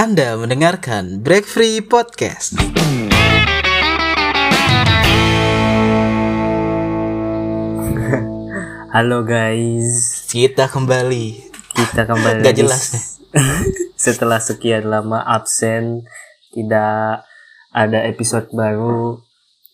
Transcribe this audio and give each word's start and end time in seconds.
Anda 0.00 0.32
mendengarkan 0.40 1.20
Break 1.20 1.44
Free 1.44 1.84
Podcast. 1.84 2.56
Halo 8.96 9.28
guys, 9.28 10.24
Kita 10.32 10.72
kembali. 10.72 11.52
kita 11.76 12.08
kembali 12.08 12.40
Gak 12.40 12.56
jelas 12.56 13.20
setelah 14.08 14.40
sekian 14.40 14.88
lama 14.88 15.20
absen, 15.20 16.08
tidak 16.56 17.28
ada 17.68 18.00
episode 18.08 18.48
baru 18.56 19.20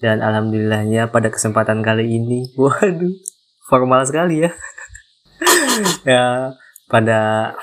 dan 0.03 0.27
alhamdulillahnya 0.27 1.07
pada 1.15 1.31
kesempatan 1.31 1.87
kali 1.87 2.19
ini, 2.19 2.51
waduh, 2.59 3.15
formal 3.71 4.03
sekali 4.03 4.43
ya. 4.43 4.51
ya, 6.03 6.51
pada 6.91 7.55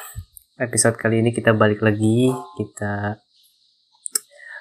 episode 0.64 0.95
kali 0.95 1.20
ini 1.20 1.36
kita 1.36 1.52
balik 1.52 1.84
lagi, 1.84 2.32
kita 2.55 3.20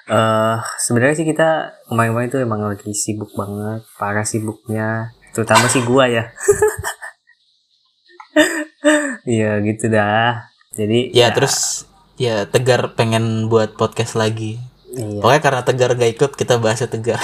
eh 0.03 0.57
sebenarnya 0.83 1.15
sih 1.15 1.27
kita 1.27 1.71
kemarin-kemarin 1.87 2.27
itu 2.27 2.39
emang 2.43 2.61
lagi 2.67 2.91
sibuk 2.91 3.31
banget, 3.39 3.87
parah 3.95 4.27
sibuknya, 4.27 5.15
terutama 5.31 5.71
sih 5.71 5.81
gua 5.87 6.11
ya. 6.11 6.27
Iya 9.23 9.63
gitu 9.63 9.87
dah. 9.87 10.43
Jadi 10.75 11.15
Ya 11.15 11.31
terus 11.31 11.87
ya 12.19 12.43
Tegar 12.49 12.91
pengen 12.99 13.47
buat 13.47 13.79
podcast 13.79 14.19
lagi. 14.19 14.59
iya. 14.91 15.21
Pokoknya 15.23 15.41
karena 15.41 15.61
Tegar 15.63 15.95
gak 15.95 16.11
ikut 16.19 16.31
kita 16.35 16.59
bahasnya 16.59 16.91
Tegar. 16.91 17.21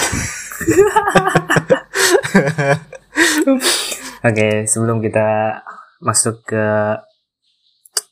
Oke, 4.28 4.64
sebelum 4.68 5.00
kita 5.04 5.60
masuk 6.00 6.44
ke 6.44 6.64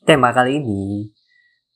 tema 0.08 0.32
kali 0.32 0.56
ini, 0.56 1.04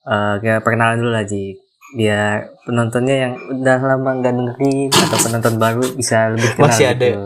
eh 0.03 0.35
kita 0.41 0.65
perkenalan 0.65 0.97
dulu 0.97 1.13
Ji. 1.23 1.61
Biar 1.93 2.49
penontonnya 2.65 3.17
yang 3.29 3.33
udah 3.53 3.77
lama 3.85 4.11
nggak 4.17 4.33
dengerin 4.33 4.89
atau 4.89 5.19
penonton 5.21 5.55
baru 5.61 5.85
bisa 5.93 6.33
lebih 6.33 6.57
kenal 6.57 6.73
Masih 6.73 6.87
ada. 6.89 7.05
gitu. 7.05 7.21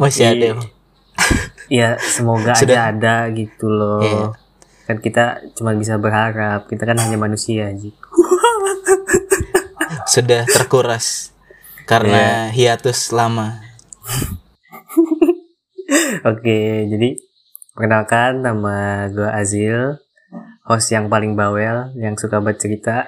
Masih 0.00 0.22
Iya. 0.24 0.32
ada. 0.32 0.48
Iya, 1.68 1.88
semoga 2.00 2.56
Sudah. 2.56 2.80
aja 2.80 2.88
ada 2.88 3.16
gitu 3.28 3.68
loh. 3.68 4.00
Iya. 4.00 4.24
Kan 4.88 4.96
kita 5.04 5.24
cuma 5.52 5.76
bisa 5.76 6.00
berharap. 6.00 6.64
Kita 6.64 6.80
kan 6.82 6.96
hanya 6.96 7.20
manusia, 7.20 7.68
Ji. 7.76 7.92
Sudah 10.08 10.48
terkuras 10.48 11.36
karena 11.84 12.48
hiatus 12.48 13.12
lama. 13.12 13.60
Oke, 16.24 16.88
jadi 16.88 17.20
perkenalkan 17.78 18.42
nama 18.42 19.06
gue 19.06 19.30
Azil, 19.30 20.02
host 20.66 20.90
yang 20.90 21.06
paling 21.06 21.38
bawel, 21.38 21.94
yang 21.94 22.18
suka 22.18 22.42
bercerita. 22.42 23.06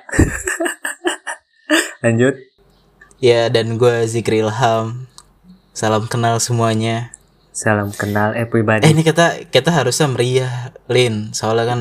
Lanjut. 2.07 2.39
Ya 3.19 3.51
dan 3.51 3.75
gue 3.83 4.07
Zikri 4.07 4.47
Ilham. 4.47 5.11
Salam 5.75 6.07
kenal 6.07 6.39
semuanya. 6.39 7.11
Salam 7.51 7.91
kenal 7.91 8.39
Eh 8.39 8.47
everybody. 8.47 8.87
ini 8.87 9.03
kita 9.03 9.43
kita 9.51 9.75
harusnya 9.75 10.07
meriah, 10.07 10.71
Lin. 10.87 11.35
Soalnya 11.35 11.67
kan 11.67 11.81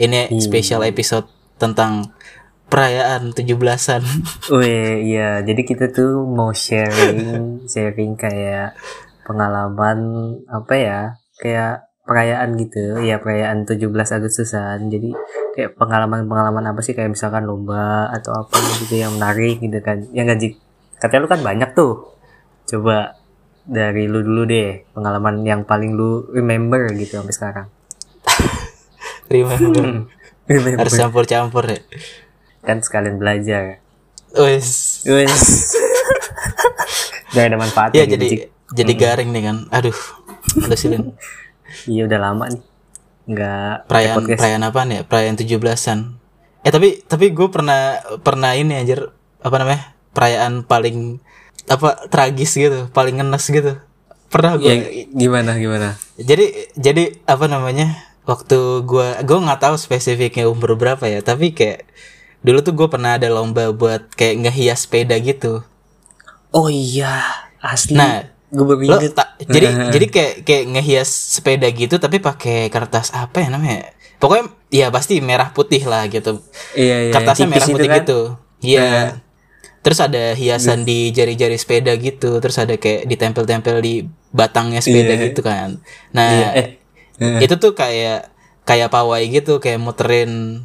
ini 0.00 0.24
Hmm. 0.32 0.40
spesial 0.40 0.80
episode 0.88 1.28
tentang 1.60 2.16
perayaan 2.72 3.36
17-an. 3.36 4.00
Wih, 4.56 5.04
iya. 5.04 5.44
Jadi 5.44 5.68
kita 5.68 5.92
tuh 5.92 6.24
mau 6.24 6.48
sharing, 6.56 7.60
sharing 7.68 8.16
kayak 8.16 8.72
pengalaman 9.28 10.00
apa 10.48 10.74
ya? 10.80 11.00
Kayak 11.36 11.89
perayaan 12.10 12.58
gitu. 12.58 12.98
Ya 13.06 13.22
perayaan 13.22 13.62
17 13.70 13.86
Agustusan. 13.86 14.90
Jadi 14.90 15.14
kayak 15.54 15.78
pengalaman-pengalaman 15.78 16.74
apa 16.74 16.82
sih 16.82 16.98
kayak 16.98 17.14
misalkan 17.14 17.46
lomba 17.46 18.10
atau 18.10 18.34
apa 18.34 18.58
gitu 18.82 18.98
yang 18.98 19.14
menarik 19.14 19.62
gitu 19.62 19.78
kan. 19.78 20.02
Yang 20.10 20.26
gaji 20.34 20.48
katanya 20.98 21.22
lu 21.22 21.28
kan 21.30 21.40
banyak 21.46 21.70
tuh. 21.78 22.18
Coba 22.66 23.14
dari 23.62 24.10
lu 24.10 24.26
dulu 24.26 24.42
deh 24.50 24.82
pengalaman 24.90 25.46
yang 25.46 25.62
paling 25.62 25.94
lu 25.94 26.26
remember 26.34 26.90
gitu 26.98 27.22
sampai 27.22 27.34
sekarang. 27.38 27.66
Remember. 29.30 30.10
remember. 30.50 30.82
Harus 30.82 30.98
campur-campur 30.98 31.62
ya. 31.70 31.78
Kan 32.66 32.82
sekalian 32.82 33.22
belajar. 33.22 33.78
Wes. 34.34 35.06
Wes. 35.06 35.70
Gak 37.38 37.46
ada 37.46 37.54
manfaatnya 37.54 37.94
Ya 37.94 38.10
gitu, 38.10 38.18
jadi 38.18 38.26
Cik. 38.26 38.40
jadi 38.74 38.92
garing 38.98 39.30
nih 39.30 39.42
kan. 39.46 39.56
Aduh. 39.70 39.94
Udah. 40.58 40.74
Iya 41.86 42.06
udah 42.10 42.18
lama 42.20 42.44
nih 42.50 42.62
nggak 43.30 43.86
Perayaan 43.86 44.16
podcast. 44.18 44.38
perayaan 44.42 44.64
apa 44.66 44.80
nih? 44.86 45.00
Perayaan 45.06 45.36
17-an. 45.38 45.98
Eh 46.66 46.70
tapi 46.74 46.88
tapi 47.06 47.30
gue 47.30 47.48
pernah 47.48 48.02
pernah 48.20 48.52
ini 48.58 48.74
anjir 48.74 49.06
apa 49.40 49.56
namanya? 49.56 49.94
Perayaan 50.10 50.66
paling 50.66 51.22
apa 51.70 52.10
tragis 52.10 52.58
gitu, 52.58 52.90
paling 52.90 53.22
ngenes 53.22 53.46
gitu. 53.46 53.78
Pernah 54.30 54.58
gue. 54.58 54.66
Ya, 54.66 54.76
gimana 55.14 55.54
gimana? 55.58 55.94
Jadi 56.18 56.74
jadi 56.74 57.22
apa 57.26 57.46
namanya? 57.46 58.10
Waktu 58.26 58.86
gua 58.86 59.18
gua 59.26 59.38
nggak 59.42 59.62
tahu 59.64 59.74
spesifiknya 59.80 60.46
umur 60.46 60.76
berapa 60.78 61.02
ya, 61.06 61.18
tapi 61.24 61.50
kayak 61.50 61.86
dulu 62.40 62.62
tuh 62.62 62.72
gue 62.76 62.88
pernah 62.88 63.18
ada 63.18 63.26
lomba 63.28 63.68
buat 63.74 64.12
kayak 64.14 64.46
ngehias 64.46 64.86
sepeda 64.86 65.16
gitu. 65.18 65.64
Oh 66.50 66.68
iya 66.70 67.20
asli. 67.60 67.96
Nah, 67.98 68.26
gue 68.50 68.64
baru 68.66 68.82
inget. 68.82 69.14
ta- 69.14 69.38
jadi 69.40 69.94
jadi 69.94 70.06
kayak 70.10 70.34
kayak 70.42 70.64
ngehias 70.68 71.10
sepeda 71.38 71.70
gitu 71.70 71.96
tapi 71.96 72.18
pakai 72.18 72.66
kertas 72.66 73.14
apa 73.14 73.40
ya 73.40 73.48
namanya? 73.48 73.94
Pokoknya 74.18 74.50
ya 74.68 74.86
pasti 74.90 75.22
merah 75.22 75.54
putih 75.54 75.80
lah 75.86 76.04
gitu. 76.06 76.42
Iya 76.74 77.08
iya. 77.08 77.12
Kertasnya 77.14 77.46
merah 77.48 77.64
itu 77.64 77.72
putih 77.72 77.88
kan? 77.88 77.96
gitu. 78.02 78.20
Iya. 78.60 78.82
Nah. 78.84 79.10
Terus 79.80 79.96
ada 79.96 80.36
hiasan 80.36 80.84
di 80.84 81.08
jari-jari 81.08 81.56
sepeda 81.56 81.96
gitu, 81.96 82.36
terus 82.36 82.60
ada 82.60 82.76
kayak 82.76 83.08
ditempel-tempel 83.08 83.80
di 83.80 84.04
batangnya 84.28 84.84
sepeda 84.84 85.16
Iya. 85.16 85.24
gitu 85.32 85.40
kan. 85.40 85.80
Nah, 86.12 86.28
Iya. 86.28 86.48
Eh. 86.52 86.66
eh. 87.16 87.40
itu 87.40 87.56
tuh 87.56 87.72
kayak 87.72 88.28
kayak 88.68 88.92
pawai 88.92 89.24
gitu, 89.24 89.56
kayak 89.56 89.80
muterin 89.80 90.62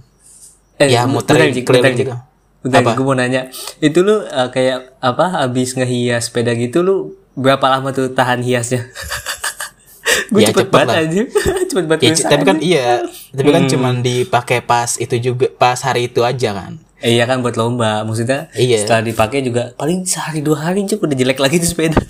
Eh, 0.76 0.92
ya 0.92 1.08
muterin 1.08 1.56
keliling 1.56 1.96
gitu. 1.96 2.12
Bentar, 2.60 2.84
Apa? 2.84 2.92
gue 3.00 3.06
mau 3.06 3.16
nanya. 3.16 3.48
Itu 3.80 4.04
lu 4.04 4.20
eh, 4.20 4.50
kayak 4.52 5.00
apa? 5.00 5.48
Abis 5.48 5.80
ngehias 5.80 6.28
sepeda 6.28 6.52
gitu 6.52 6.84
lu 6.84 7.16
berapa 7.36 7.66
lama 7.70 7.92
tuh 7.92 8.10
tahan 8.10 8.42
hiasnya? 8.42 8.88
gue 10.32 10.42
Ya, 10.42 10.50
cepet 10.50 10.68
cepet 10.68 10.74
banget 10.74 10.96
aja. 10.98 11.22
cepet 11.70 11.86
banget. 11.86 12.02
Ya, 12.02 12.14
tapi 12.26 12.44
kan 12.44 12.58
iya, 12.60 12.86
tapi 13.30 13.50
kan 13.50 13.64
Hmm. 13.64 13.72
cuman 13.72 13.94
dipakai 14.00 14.60
pas 14.62 14.96
itu 14.96 15.16
juga 15.18 15.48
pas 15.52 15.78
hari 15.78 16.08
itu 16.08 16.24
aja 16.24 16.56
kan. 16.56 16.80
Eh, 16.98 17.14
iya 17.14 17.24
kan 17.24 17.40
buat 17.40 17.54
lomba. 17.54 18.02
Maksudnya 18.02 18.48
Iya. 18.52 18.82
setelah 18.82 19.04
dipakai 19.04 19.40
juga 19.42 19.76
paling 19.76 20.04
sehari 20.04 20.40
dua 20.40 20.64
hari 20.64 20.84
cukup 20.86 21.06
udah 21.06 21.18
jelek 21.18 21.38
lagi 21.38 21.60
tuh 21.60 21.70
sepeda. 21.70 22.00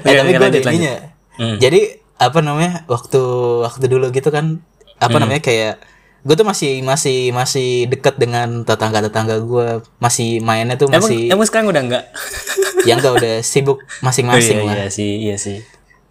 Eh, 0.00 0.14
tapi 0.14 0.32
gue 0.32 0.46
ada 0.48 0.60
ininya. 0.64 0.94
Hmm. 1.34 1.56
Jadi 1.58 1.80
apa 2.14 2.38
namanya 2.40 2.84
waktu 2.86 3.20
waktu 3.60 3.84
dulu 3.86 4.08
gitu 4.10 4.28
kan 4.28 4.60
apa 4.96 5.10
Hmm. 5.10 5.22
namanya 5.24 5.40
kayak 5.40 5.80
gue 6.20 6.34
tuh 6.36 6.44
masih 6.44 6.84
masih 6.84 7.32
masih 7.32 7.88
dekat 7.88 8.20
dengan 8.20 8.60
tetangga 8.62 9.00
tetangga 9.00 9.40
gue 9.40 9.80
masih 9.96 10.40
mainnya 10.40 10.76
tuh 10.76 10.92
Emang, 10.92 11.08
masih 11.08 11.32
emang 11.32 11.46
sekarang 11.48 11.68
udah 11.68 11.82
enggak? 11.82 12.04
yang 12.88 13.00
enggak 13.00 13.14
udah 13.16 13.34
sibuk 13.40 13.80
masing-masing 14.00 14.60
Oh, 14.60 14.68
lah. 14.68 14.74
iya, 14.76 14.84
iya 14.84 14.88
sih, 14.88 15.10
iya 15.18 15.36
sih. 15.36 15.58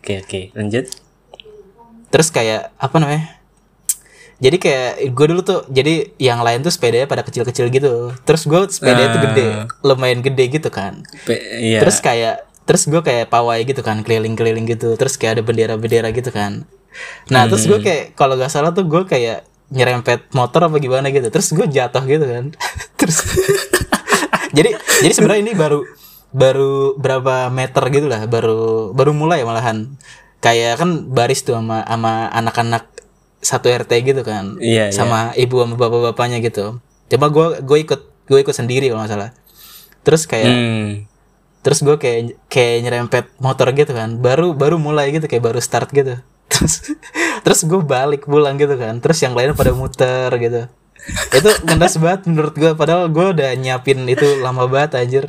Oke, 0.02 0.25
oke. 0.25 0.42
Lanjut. 0.58 0.90
Terus 2.09 2.28
kayak 2.30 2.74
apa 2.75 2.97
namanya? 2.97 3.38
Jadi 4.40 4.56
kayak 4.56 4.92
gue 5.12 5.25
dulu 5.28 5.42
tuh 5.44 5.68
jadi 5.68 6.16
yang 6.16 6.40
lain 6.40 6.64
tuh 6.64 6.72
sepedanya 6.72 7.06
pada 7.06 7.22
kecil-kecil 7.22 7.68
gitu. 7.70 8.16
Terus 8.24 8.47
gue 8.47 8.59
sepedanya 8.72 9.12
tuh 9.12 9.22
gede, 9.30 9.47
lumayan 9.84 10.24
gede 10.24 10.46
gitu 10.47 10.72
kan. 10.72 11.03
Pe- 11.28 11.59
iya. 11.59 11.84
Terus 11.84 12.00
kayak 12.00 12.47
terus 12.64 12.88
gue 12.88 13.02
kayak 13.03 13.28
pawai 13.28 13.59
gitu 13.62 13.84
kan, 13.84 14.00
keliling-keliling 14.00 14.64
gitu. 14.66 14.96
Terus 14.96 15.20
kayak 15.20 15.38
ada 15.38 15.44
bendera-bendera 15.44 16.09
gitu 16.16 16.31
kan. 16.31 16.64
Nah, 17.28 17.46
terus 17.46 17.68
gue 17.68 17.78
kayak 17.78 18.16
kalau 18.16 18.34
gak 18.34 18.50
salah 18.50 18.72
tuh 18.72 18.88
gue 18.88 19.03
kayak 19.06 19.44
nyerempet 19.69 20.34
motor 20.34 20.70
apa 20.70 20.78
gimana 20.78 21.09
gitu. 21.14 21.29
Terus 21.29 21.53
gue 21.53 21.66
jatuh 21.70 22.03
gitu 22.05 22.26
kan. 22.26 22.46
terus 22.99 23.17
jadi 24.58 24.76
jadi 25.05 25.14
sebenarnya 25.14 25.41
ini 25.46 25.53
baru 25.53 25.79
baru 26.29 26.94
berapa 26.97 27.49
meter 27.49 27.84
gitu 27.90 28.05
lah, 28.09 28.26
baru 28.29 28.91
baru 28.94 29.11
mulai 29.14 29.41
malahan. 29.46 29.97
Kayak 30.40 30.79
kan 30.79 31.09
baris 31.11 31.44
tuh 31.44 31.58
sama 31.58 31.84
sama 31.84 32.32
anak-anak 32.32 32.88
satu 33.40 33.72
RT 33.72 33.91
gitu 34.03 34.22
kan. 34.23 34.59
Iya, 34.59 34.90
iya. 34.90 34.96
sama 34.96 35.32
ibu 35.35 35.64
sama 35.64 35.76
bapak-bapaknya 35.76 36.40
gitu. 36.44 36.79
Coba 37.09 37.26
gue 37.32 37.47
gue 37.66 37.78
ikut 37.84 38.02
gue 38.29 38.40
ikut 38.40 38.55
sendiri 38.55 38.91
kalau 38.91 39.03
nggak 39.03 39.11
salah. 39.14 39.32
Terus 40.05 40.23
kayak 40.26 40.47
Hmm. 40.49 40.90
terus 41.59 41.84
gue 41.84 41.99
kayak 41.99 42.40
kayak 42.47 42.88
nyerempet 42.88 43.26
motor 43.44 43.67
gitu 43.76 43.91
kan 43.91 44.23
baru 44.23 44.55
baru 44.55 44.79
mulai 44.79 45.11
gitu 45.11 45.28
kayak 45.28 45.44
baru 45.44 45.59
start 45.59 45.91
gitu 45.91 46.16
terus 46.51 46.73
terus 47.46 47.59
gue 47.63 47.81
balik 47.81 48.25
pulang 48.25 48.57
gitu 48.57 48.75
kan. 48.75 48.97
Terus 48.99 49.17
yang 49.22 49.34
lainnya 49.37 49.55
pada 49.55 49.72
muter 49.72 50.29
gitu. 50.37 50.67
Itu 51.31 51.49
ngenes 51.63 51.96
banget 52.01 52.22
menurut 52.28 52.53
gue 52.57 52.72
padahal 52.75 53.07
gue 53.07 53.25
udah 53.34 53.55
nyiapin 53.55 54.03
itu 54.09 54.41
lama 54.43 54.67
banget 54.67 54.99
anjir. 54.99 55.25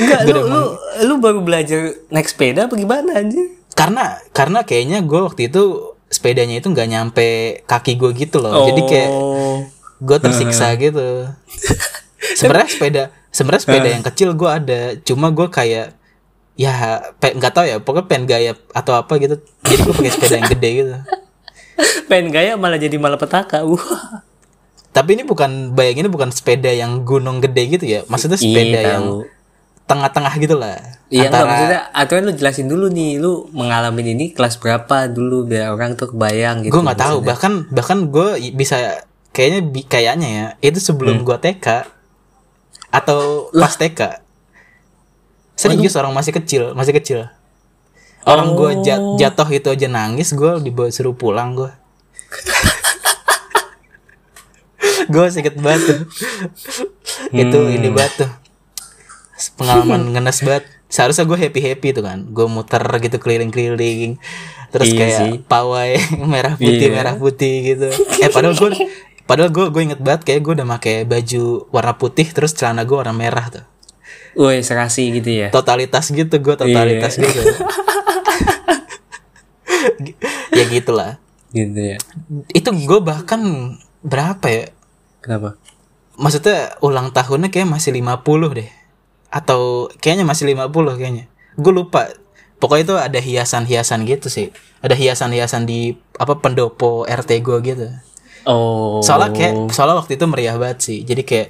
Enggak, 0.00 0.18
lu, 0.24 0.30
udah 0.32 0.44
lu, 0.48 0.62
lu 1.04 1.14
baru 1.20 1.40
belajar 1.44 1.92
naik 2.08 2.28
sepeda 2.30 2.64
apa 2.70 2.74
gimana 2.78 3.20
anjir? 3.20 3.52
karena 3.74 4.22
karena 4.30 4.62
kayaknya 4.62 5.02
gue 5.02 5.20
waktu 5.20 5.50
itu 5.50 5.92
sepedanya 6.06 6.62
itu 6.62 6.70
nggak 6.70 6.88
nyampe 6.88 7.28
kaki 7.66 7.98
gue 7.98 8.10
gitu 8.14 8.38
loh. 8.38 8.70
Jadi 8.70 8.80
kayak 8.86 9.10
Oh. 9.10 9.66
gue 9.98 10.18
tersiksa 10.22 10.70
gitu. 10.78 11.26
Sebenarnya 12.38 12.70
sepeda 12.70 13.02
sebenarnya 13.34 13.62
sepeda 13.66 13.88
yang 13.90 14.04
kecil 14.06 14.30
gue 14.38 14.46
ada. 14.50 14.80
Cuma 15.02 15.34
gue 15.34 15.50
kayak 15.50 15.92
ya 16.54 17.02
nggak 17.18 17.52
tahu 17.52 17.64
ya 17.64 17.76
pokoknya 17.76 18.06
pengen 18.06 18.24
gaya 18.24 18.52
atau 18.70 18.94
apa 18.94 19.12
gitu 19.16 19.36
jadi 19.60 19.80
gue 19.80 19.94
pakai 19.94 20.12
sepeda 20.12 20.34
yang 20.36 20.48
gede 20.48 20.70
gitu 20.72 20.92
pengen 22.06 22.28
gaya 22.30 22.52
malah 22.54 22.76
jadi 22.76 22.94
malapetaka 22.94 23.62
wah 23.62 24.22
tapi 24.90 25.14
ini 25.14 25.22
bukan 25.22 25.50
bayangin 25.70 26.06
ini 26.06 26.12
bukan 26.12 26.30
sepeda 26.30 26.70
yang 26.70 27.02
gunung 27.02 27.38
gede 27.38 27.62
gitu 27.68 27.84
ya 27.84 28.00
maksudnya 28.04 28.36
sepeda 28.36 28.78
Iya, 28.78 28.90
yang 28.92 29.04
tahu. 29.04 29.18
tengah-tengah 29.84 30.34
gitu 30.36 30.54
lah 30.54 30.78
Iya 31.06 31.26
enggak 31.26 31.34
antara 31.34 31.46
maksudnya 31.48 31.80
aturan 31.92 32.22
lu 32.22 32.32
jelasin 32.32 32.66
dulu 32.66 32.86
nih 32.88 33.18
lu 33.18 33.32
mengalami 33.50 34.00
ini 34.08 34.30
kelas 34.30 34.56
berapa 34.56 35.06
dulu 35.06 35.44
biar 35.44 35.70
orang 35.70 35.94
tuh 35.94 36.08
kebayang 36.08 36.62
gitu. 36.62 36.70
gue 36.70 36.82
nggak 36.82 37.00
tahu 37.00 37.16
bahkan 37.20 37.52
bahkan 37.68 38.06
gue 38.06 38.28
bisa 38.52 39.02
kayaknya 39.30 39.60
bi- 39.64 39.84
kayaknya 39.84 40.28
ya 40.30 40.46
itu 40.62 40.78
sebelum 40.78 41.20
Hmm. 41.20 41.26
gue 41.26 41.36
TK 41.42 41.66
atau 42.88 43.50
pas 43.50 43.74
TK 43.74 44.23
serius 45.54 45.94
orang 45.94 46.10
masih 46.10 46.32
kecil 46.32 46.74
masih 46.74 46.92
kecil 46.92 47.18
orang 48.24 48.54
gue 48.54 48.70
Oh. 48.84 49.16
jatuh 49.16 49.48
itu 49.48 49.68
aja 49.68 49.86
nangis 49.86 50.32
gue 50.32 50.58
dibawa 50.60 50.88
suruh 50.88 51.12
pulang 51.12 51.54
gue 51.54 51.70
gue 55.06 55.24
sakit 55.26 55.54
banget 55.56 55.80
tuh. 55.84 56.00
itu 57.32 57.58
Hmm. 57.58 57.74
ini 57.74 57.88
tuh 58.10 58.30
pengalaman 59.56 60.12
ngenes 60.12 60.40
banget 60.40 60.64
seharusnya 60.86 61.24
gue 61.24 61.36
happy 61.36 61.60
happy 61.60 61.88
tuh 61.90 62.02
kan 62.02 62.22
gue 62.24 62.46
muter 62.46 62.80
gitu 62.98 63.16
keliling 63.18 63.50
keliling 63.50 64.16
terus 64.70 64.88
Iya 64.88 64.98
kayak 64.98 65.18
sih. 65.18 65.32
pawai 65.44 65.90
merah 66.32 66.54
putih 66.54 66.78
Iya. 66.80 66.94
merah 66.94 67.14
putih 67.14 67.54
gitu 67.64 67.88
eh 68.20 68.30
padahal 68.30 68.54
gue 68.54 68.70
padahal 69.24 69.50
gue 69.50 69.64
gue 69.68 69.82
inget 69.82 70.00
banget 70.00 70.22
kayak 70.24 70.40
gue 70.40 70.52
udah 70.54 70.68
pakai 70.70 70.96
baju 71.02 71.44
warna 71.68 71.94
putih 71.94 72.26
terus 72.26 72.52
celana 72.52 72.82
gue 72.82 72.94
warna 72.94 73.12
merah 73.12 73.46
tuh 73.50 73.64
Woi 74.34 74.60
serasi 74.60 75.14
gitu 75.14 75.30
ya. 75.30 75.48
totalitas 75.48 76.08
gitu 76.08 76.34
gue 76.36 76.54
totalitas 76.54 77.14
Iya. 77.14 77.22
gitu 77.24 77.40
ya 80.52 80.64
gitulah 80.68 81.12
Gitu 81.50 81.94
ya. 81.94 81.96
itu 82.50 82.66
gue 82.66 83.00
bahkan 83.00 83.38
berapa 84.02 84.42
ya 84.44 84.64
Kenapa? 85.22 85.54
maksudnya 86.14 86.74
ulang 86.80 87.10
tahunnya 87.10 87.48
kayak 87.48 87.70
masih 87.70 87.94
50 87.94 88.10
deh 88.54 88.70
atau 89.28 89.86
kayaknya 89.98 90.22
masih 90.24 90.50
50 90.50 90.70
kayaknya 90.94 91.24
gue 91.54 91.72
lupa 91.72 92.10
pokoknya 92.58 92.82
itu 92.84 92.94
ada 92.96 93.20
hiasan-hiasan 93.20 94.02
gitu 94.04 94.26
sih 94.26 94.50
ada 94.78 94.94
hiasan-hiasan 94.94 95.62
di 95.62 95.90
apa 96.14 96.38
pendopo 96.38 97.02
RT 97.04 97.38
gue 97.40 97.58
gitu 97.64 97.88
Oh. 98.44 99.00
soalnya 99.00 99.32
kayak 99.32 99.72
soalnya 99.72 99.96
waktu 99.96 100.20
itu 100.20 100.24
meriah 100.26 100.52
banget 100.54 100.78
sih 100.82 100.98
jadi 101.00 101.24
kayak 101.24 101.48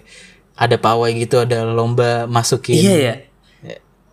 ada 0.55 0.77
pawai 0.77 1.11
gitu 1.15 1.39
ada 1.39 1.63
lomba 1.65 2.27
masukin 2.27 2.77
Iya 2.77 2.95
ya. 2.97 3.15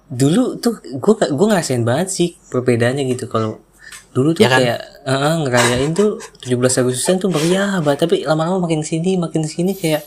Dulu 0.07 0.57
tuh 0.57 0.75
gue 0.81 1.13
gue 1.15 1.47
ngerasain 1.47 1.81
banget 1.81 2.07
sih 2.09 2.29
perbedaannya 2.47 3.07
gitu 3.07 3.25
kalau 3.25 3.63
dulu 4.11 4.33
tuh 4.33 4.43
Ya 4.43 4.49
kan? 4.49 4.59
kayak 4.59 4.79
eh, 5.03 5.35
ngerayain 5.39 5.91
tuh 5.91 6.19
17 6.43 6.51
Agustusan 6.59 7.15
tuh 7.17 7.29
meriah 7.29 7.79
banget 7.79 8.03
tapi 8.03 8.15
lama-lama 8.21 8.59
makin 8.61 8.81
sini 8.81 9.15
makin 9.15 9.45
sini 9.45 9.71
kayak 9.71 10.03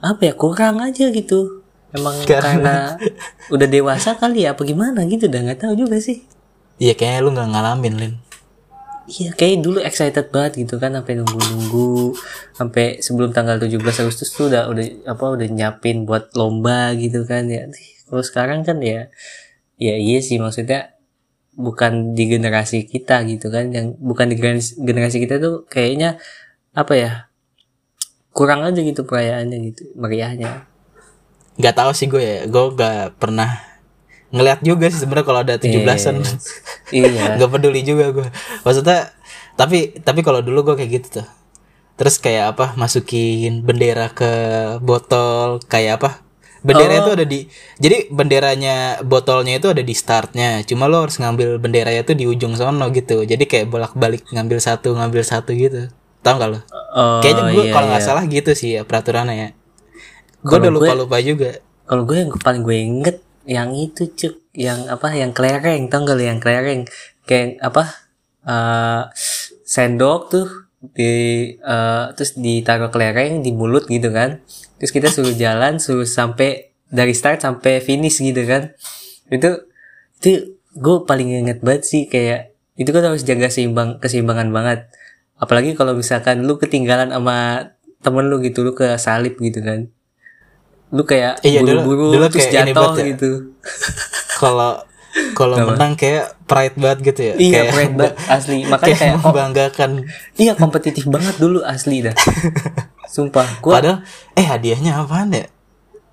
apa 0.00 0.20
ya 0.22 0.32
kurang 0.32 0.80
aja 0.80 1.10
gitu. 1.10 1.60
Emang 1.90 2.16
Karena- 2.24 2.40
karena 2.40 2.76
udah 3.50 3.68
dewasa 3.68 4.16
kali 4.16 4.42
ya 4.42 4.54
apa 4.54 4.62
gimana 4.62 5.04
gitu 5.04 5.26
udah 5.26 5.40
nggak 5.44 5.60
tahu 5.60 5.74
juga 5.76 5.98
sih. 5.98 6.24
iya 6.76 6.96
kayaknya 6.96 7.20
lu 7.20 7.30
nggak 7.30 7.48
ngalamin 7.50 7.94
Lin 7.94 8.12
Iya, 9.10 9.34
kayak 9.34 9.66
dulu 9.66 9.82
excited 9.82 10.30
banget 10.30 10.62
gitu 10.62 10.78
kan 10.78 10.94
sampai 10.94 11.18
nunggu-nunggu 11.18 12.14
sampai 12.54 13.02
sebelum 13.02 13.34
tanggal 13.34 13.58
17 13.58 14.06
Agustus 14.06 14.30
tuh 14.30 14.46
udah 14.46 14.70
udah 14.70 14.86
apa 15.10 15.24
udah 15.34 15.46
nyiapin 15.50 16.06
buat 16.06 16.30
lomba 16.38 16.94
gitu 16.94 17.26
kan 17.26 17.50
ya. 17.50 17.66
Kalau 18.06 18.22
sekarang 18.22 18.62
kan 18.62 18.78
ya 18.78 19.10
ya 19.82 19.94
iya 19.98 20.22
sih 20.22 20.38
maksudnya 20.38 20.94
bukan 21.58 22.14
di 22.14 22.30
generasi 22.30 22.86
kita 22.86 23.26
gitu 23.26 23.50
kan 23.50 23.74
yang 23.74 23.98
bukan 23.98 24.30
di 24.30 24.38
generasi, 24.38 24.78
generasi 24.78 25.18
kita 25.18 25.42
tuh 25.42 25.66
kayaknya 25.66 26.22
apa 26.70 26.94
ya 26.94 27.10
kurang 28.30 28.62
aja 28.62 28.78
gitu 28.78 29.02
perayaannya 29.02 29.58
gitu 29.74 29.90
meriahnya. 29.98 30.70
Nggak 31.58 31.74
tahu 31.74 31.90
sih 31.98 32.06
gue 32.06 32.22
ya 32.22 32.38
gue 32.46 32.64
gak 32.78 33.18
pernah 33.18 33.58
ngeliat 34.30 34.62
juga 34.62 34.86
sih 34.86 35.02
sebenarnya 35.02 35.26
kalau 35.26 35.40
ada 35.42 35.54
17-an 35.58 36.22
iya. 36.94 37.34
Nggak 37.38 37.50
peduli 37.50 37.80
juga 37.82 38.10
gue 38.10 38.28
maksudnya 38.62 39.10
tapi 39.60 39.92
tapi 40.00 40.20
kalau 40.24 40.40
dulu 40.40 40.72
gue 40.72 40.80
kayak 40.80 40.90
gitu 41.00 41.08
tuh. 41.20 41.28
Terus 42.00 42.16
kayak 42.16 42.56
apa 42.56 42.66
masukin 42.80 43.60
bendera 43.60 44.08
ke 44.08 44.32
botol 44.80 45.60
kayak 45.68 46.00
apa? 46.00 46.24
Bendera 46.64 46.96
Oh. 46.96 47.00
itu 47.04 47.10
ada 47.12 47.24
di 47.28 47.40
jadi 47.76 48.08
benderanya 48.08 49.04
botolnya 49.04 49.60
itu 49.60 49.68
ada 49.68 49.84
di 49.84 49.92
startnya. 49.92 50.64
Cuma 50.64 50.88
lo 50.88 51.04
harus 51.04 51.20
ngambil 51.20 51.60
benderanya 51.60 52.00
itu 52.00 52.16
di 52.16 52.24
ujung 52.24 52.56
sono 52.56 52.88
gitu. 52.88 53.20
Jadi 53.28 53.44
kayak 53.44 53.68
bolak 53.68 53.92
balik 54.00 54.24
ngambil 54.32 54.64
satu 54.64 54.96
ngambil 54.96 55.20
satu 55.28 55.52
gitu. 55.52 55.92
Tau 56.24 56.40
gak 56.40 56.48
lo? 56.52 56.60
Oh, 56.96 57.20
kayaknya 57.20 57.52
gue 57.52 57.64
iya, 57.68 57.72
kalau 57.76 57.86
nggak 57.92 58.02
iya. 58.04 58.08
salah 58.08 58.24
gitu 58.28 58.50
sih 58.56 58.80
ya 58.80 58.82
peraturannya 58.88 59.34
ya. 59.36 59.48
Gue 60.40 60.56
udah 60.56 60.72
lupa 60.72 60.92
lupa 60.96 61.16
juga. 61.20 61.60
Kalau 61.84 62.08
gue 62.08 62.16
yang 62.16 62.32
paling 62.32 62.64
gue 62.64 62.76
inget 62.80 63.16
yang 63.44 63.76
itu 63.76 64.08
cuk, 64.08 64.39
yang 64.56 64.90
apa 64.90 65.14
yang 65.14 65.30
kelereng 65.30 65.86
tau 65.86 66.02
gak 66.02 66.16
lo 66.18 66.24
yang 66.24 66.40
kelereng? 66.42 66.86
Kayak 67.26 67.60
apa 67.62 67.82
eh 68.40 69.02
sendok 69.64 70.20
tuh 70.32 70.48
di 70.80 71.12
eh, 71.54 72.04
terus 72.16 72.34
ditaruh 72.34 72.90
kelereng 72.90 73.44
di 73.44 73.50
mulut 73.54 73.86
gitu 73.86 74.10
kan. 74.10 74.42
Terus 74.80 74.90
kita 74.90 75.08
suruh 75.12 75.36
jalan 75.36 75.78
suruh 75.78 76.08
sampai 76.08 76.72
dari 76.90 77.14
start 77.14 77.44
sampai 77.44 77.78
finish 77.84 78.18
gitu 78.18 78.42
kan. 78.48 78.74
Itu 79.30 79.68
itu 80.20 80.58
gue 80.74 80.96
paling 81.06 81.46
inget 81.46 81.60
banget 81.62 81.82
sih 81.86 82.02
kayak 82.06 82.54
itu 82.80 82.90
kan 82.94 83.04
harus 83.04 83.22
jaga 83.26 83.52
seimbang 83.52 84.00
keseimbangan 84.02 84.48
banget. 84.50 84.80
Apalagi 85.40 85.72
kalau 85.78 85.96
misalkan 85.96 86.44
lu 86.44 86.60
ketinggalan 86.60 87.12
sama 87.12 87.70
temen 88.00 88.26
lu 88.28 88.40
gitu 88.40 88.64
lu 88.64 88.72
ke 88.72 88.96
salib 88.96 89.36
gitu 89.36 89.60
kan 89.60 89.92
lu 90.90 91.02
kayak 91.02 91.38
Iya, 91.40 91.62
dulu- 91.62 91.86
buru-buru 91.86 92.04
dulu 92.12 92.26
terus 92.28 92.46
kayak 92.46 92.54
ini 92.60 92.70
jatuh 92.70 92.82
banget 92.84 92.98
ya. 92.98 93.06
gitu. 93.14 93.30
Kalau 94.40 94.72
kalau 95.34 95.58
menang 95.66 95.94
kayak 95.94 96.38
pride 96.46 96.76
banget 96.76 96.98
gitu 97.04 97.20
ya. 97.20 97.34
Iya 97.34 97.52
kayak 97.52 97.66
keren 97.68 97.92
banget 97.94 98.14
asli. 98.36 98.56
Makanya 98.62 98.78
kayak 98.80 98.96
kayak 98.96 99.12
kok 99.12 99.24
membanggakan. 99.26 99.90
Iya 100.34 100.52
kompetitif 100.54 101.04
banget 101.06 101.34
dulu 101.36 101.58
asli 101.60 101.96
dah. 102.00 102.14
Sumpah 103.10 103.58
gua 103.58 103.72
padahal 103.76 103.98
eh 104.32 104.46
hadiahnya 104.46 104.96
apaan 104.96 105.34
ya? 105.34 105.44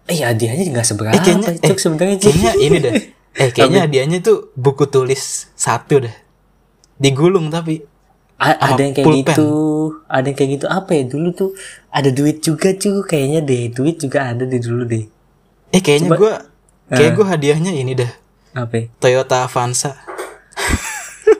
Eh 0.06 0.20
hadiahnya 0.20 0.64
nggak 0.72 0.88
seberapa 0.88 1.14
eh 1.14 1.22
kayaknya 1.22 1.48
eh, 1.54 1.68
cuk. 1.68 1.78
sebenarnya 1.78 2.18
kayaknya 2.18 2.52
ini 2.58 2.78
deh. 2.80 2.94
Eh 3.36 3.50
kayaknya 3.52 3.80
hadiahnya 3.86 4.18
tuh 4.20 4.50
buku 4.54 4.90
tulis 4.90 5.46
satu 5.54 6.02
deh. 6.02 6.16
Digulung 6.98 7.48
tapi 7.48 7.86
A- 8.38 8.60
ada 8.70 8.78
yang 8.80 8.94
kayak 8.94 9.08
pulpen. 9.08 9.26
gitu 9.26 9.50
ada 10.06 10.26
yang 10.26 10.38
kayak 10.38 10.52
gitu 10.56 10.66
apa 10.68 10.92
ya 10.94 11.04
dulu 11.04 11.30
tuh 11.32 11.52
ada 11.90 12.10
duit 12.10 12.38
juga 12.40 12.70
cuy 12.72 13.02
kayaknya 13.04 13.42
deh 13.42 13.64
duit 13.70 13.98
juga 13.98 14.30
ada 14.30 14.44
di 14.44 14.58
dulu 14.58 14.86
deh 14.86 15.06
eh 15.70 15.82
kayaknya 15.82 16.10
gua 16.14 16.34
kayak 16.88 17.12
Eh. 17.12 17.16
gua 17.16 17.26
hadiahnya 17.28 17.74
ini 17.74 17.94
dah 17.94 18.12
apa 18.54 18.74
ya? 18.74 18.86
Toyota 18.98 19.42
Avanza 19.44 19.98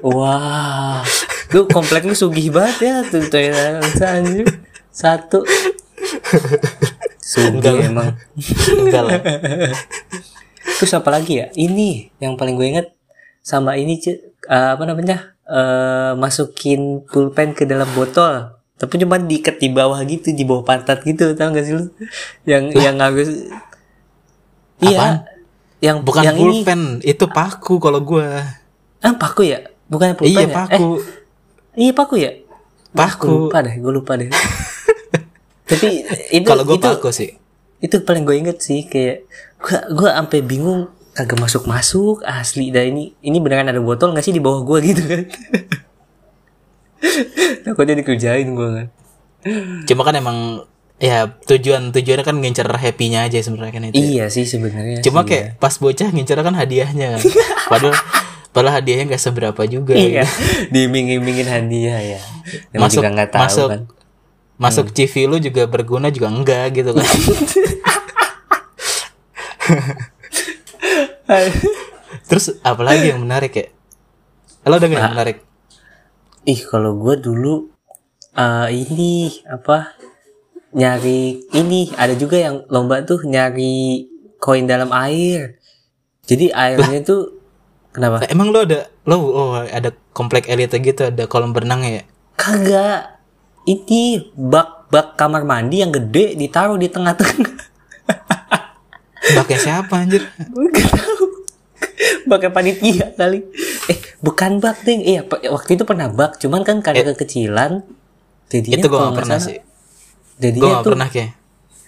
wah 0.02 1.02
lu 1.50 1.66
komplek 1.68 2.04
lu 2.04 2.14
sugih 2.14 2.50
banget 2.50 2.78
ya 2.82 2.96
tuh 3.04 3.24
Toyota 3.26 3.62
Avanza, 3.78 4.08
anjir 4.14 4.46
satu 4.90 5.46
Enggak 7.38 7.74
sugih 7.74 7.74
lah. 7.74 7.86
emang 7.86 8.10
enggak 8.80 9.04
lah 9.04 9.20
Terus 10.78 10.94
apa 10.94 11.10
lagi 11.10 11.40
ya? 11.40 11.48
Ini 11.52 12.12
yang 12.20 12.36
paling 12.36 12.54
gue 12.54 12.68
inget 12.68 12.88
sama 13.40 13.76
ini. 13.76 13.98
Eh, 13.98 14.20
apa 14.46 14.84
namanya? 14.84 15.34
Eh 15.48 16.12
masukin 16.20 17.08
pulpen 17.08 17.56
ke 17.56 17.64
dalam 17.64 17.88
botol. 17.96 18.54
Tapi 18.78 19.02
cuma 19.02 19.18
diikat 19.18 19.58
di 19.58 19.74
bawah 19.74 19.98
gitu, 20.06 20.30
di 20.36 20.46
bawah 20.46 20.62
pantat 20.62 21.02
gitu, 21.02 21.34
tau 21.34 21.50
gak 21.50 21.66
sih 21.66 21.74
lu? 21.74 21.90
Yang 22.46 22.64
yang 22.78 22.98
harus 23.02 23.30
Iya. 24.78 25.26
Yang 25.82 25.98
bukan 26.06 26.24
yang 26.26 26.38
ini 26.38 26.62
pulpen 26.62 26.82
itu 27.06 27.26
paku 27.30 27.78
kalau 27.82 28.02
gua 28.02 28.46
ah 29.02 29.14
paku 29.14 29.46
ya? 29.46 29.66
Bukan 29.90 30.14
pulpen 30.18 30.34
iya 30.34 30.46
ya? 30.46 30.54
paku 30.54 30.88
Eh, 31.78 31.82
iya 31.86 31.92
paku 31.94 32.16
ya? 32.18 32.32
Gue 32.38 32.98
paku 32.98 33.28
lupa 33.50 33.58
deh, 33.62 33.76
gue 33.78 33.92
lupa 33.94 34.14
deh. 34.18 34.30
Tapi 35.70 36.06
itu 36.34 36.46
kalau 36.46 36.66
gua 36.66 36.78
itu, 36.78 36.86
paku 36.86 37.10
sih 37.14 37.32
itu 37.78 38.02
paling 38.02 38.26
gue 38.26 38.36
inget 38.42 38.58
sih 38.58 38.90
kayak 38.90 39.30
gua 39.62 39.80
gua 39.94 40.10
sampai 40.18 40.42
bingung 40.42 40.90
kagak 41.18 41.42
masuk 41.42 41.66
masuk 41.66 42.22
asli 42.22 42.70
dah 42.70 42.86
ini 42.86 43.18
ini 43.20 43.42
beneran 43.42 43.66
ada 43.66 43.82
botol 43.82 44.14
nggak 44.14 44.22
sih 44.22 44.32
di 44.32 44.38
bawah 44.38 44.62
gua 44.62 44.78
gitu 44.80 45.02
kan 45.02 45.26
takutnya 47.66 47.98
dikerjain 47.98 48.54
gua 48.54 48.70
kan 48.76 48.88
cuma 49.84 50.02
kan 50.04 50.14
emang 50.14 50.38
ya 50.98 51.30
tujuan 51.46 51.90
tujuannya 51.90 52.22
kan 52.22 52.36
ngincer 52.36 52.66
happynya 52.68 53.26
aja 53.26 53.38
sebenarnya 53.40 53.70
kan 53.72 53.84
itu 53.88 53.98
iya 53.98 54.26
sih 54.28 54.46
sebenarnya 54.46 55.02
Cuma 55.02 55.22
sih, 55.22 55.30
kayak 55.32 55.58
pas 55.58 55.74
bocah 55.74 56.10
ngincer 56.10 56.38
kan 56.38 56.54
hadiahnya 56.54 57.18
kan. 57.18 57.22
Padahal 57.72 57.94
padahal 58.50 58.82
hadiahnya 58.82 59.06
nggak 59.08 59.22
seberapa 59.22 59.62
juga 59.66 59.94
Iya, 59.94 60.26
gitu. 60.26 60.34
diiming-imingin 60.74 61.46
hadiah 61.46 62.02
ya. 62.02 62.20
Yang 62.74 62.82
Masuk- 62.82 63.06
juga 63.06 63.26
tahu 63.30 63.42
masuk. 63.46 63.70
kan. 63.70 63.82
masuk 64.58 64.86
CV 64.90 65.14
lu 65.30 65.38
juga 65.38 65.70
berguna 65.70 66.10
juga 66.10 66.34
enggak 66.34 66.74
gitu 66.74 66.90
kan 66.92 67.06
terus 72.30 72.56
apalagi 72.64 73.12
yang 73.12 73.22
menarik 73.22 73.54
ya 73.54 73.68
lo 74.68 74.80
ada 74.80 74.88
nggak 74.88 75.04
yang 75.04 75.16
menarik 75.16 75.38
Ih, 76.48 76.64
kalau 76.64 76.96
gue 76.96 77.20
dulu 77.20 77.68
eh 78.40 78.72
ini 78.72 79.28
apa 79.52 80.00
nyari 80.72 81.44
ini 81.52 81.92
ada 82.00 82.16
juga 82.16 82.40
yang 82.40 82.64
lomba 82.72 83.04
tuh 83.04 83.20
nyari 83.28 84.08
koin 84.40 84.64
dalam 84.64 84.88
air. 84.96 85.60
Jadi 86.24 86.56
airnya 86.56 87.04
tuh 87.04 87.36
kenapa? 87.92 88.24
Nah, 88.24 88.32
emang 88.32 88.56
lo 88.56 88.64
ada 88.64 88.88
lo 89.04 89.16
oh 89.28 89.60
ada 89.60 89.92
komplek 90.16 90.48
elite 90.48 90.80
gitu 90.80 91.12
ada 91.12 91.28
kolam 91.28 91.52
berenang 91.52 91.84
ya 91.84 92.08
Kagak. 92.40 93.20
Ini 93.68 94.32
bak-bak 94.32 95.20
kamar 95.20 95.44
mandi 95.44 95.84
yang 95.84 95.92
gede 95.92 96.40
ditaruh 96.40 96.80
di 96.80 96.88
tengah-tengah. 96.88 97.76
Baknya 99.36 99.60
siapa 99.60 99.96
anjir 99.98 100.24
Gak 100.38 100.90
tahu. 100.94 101.26
Bakal 102.28 102.52
panitia 102.52 103.16
kali. 103.16 103.44
Eh, 103.88 103.98
bukan 104.20 104.60
bak, 104.60 104.84
Ding. 104.84 105.00
Iya, 105.02 105.24
waktu 105.28 105.80
itu 105.80 105.84
pernah 105.88 106.12
bak, 106.12 106.38
cuman 106.38 106.62
kan 106.68 106.84
karena 106.84 107.16
kekecilan. 107.16 107.88
Jadinya 108.48 108.78
itu 108.80 108.88
gue 108.88 109.00
gak 109.00 109.18
pernah 109.20 109.40
sih 109.44 109.60
gue 109.60 110.44
Jadinya 110.44 110.70
gak 110.80 110.86
tuh 110.86 110.92
pernah 110.94 111.10
kayak 111.10 111.32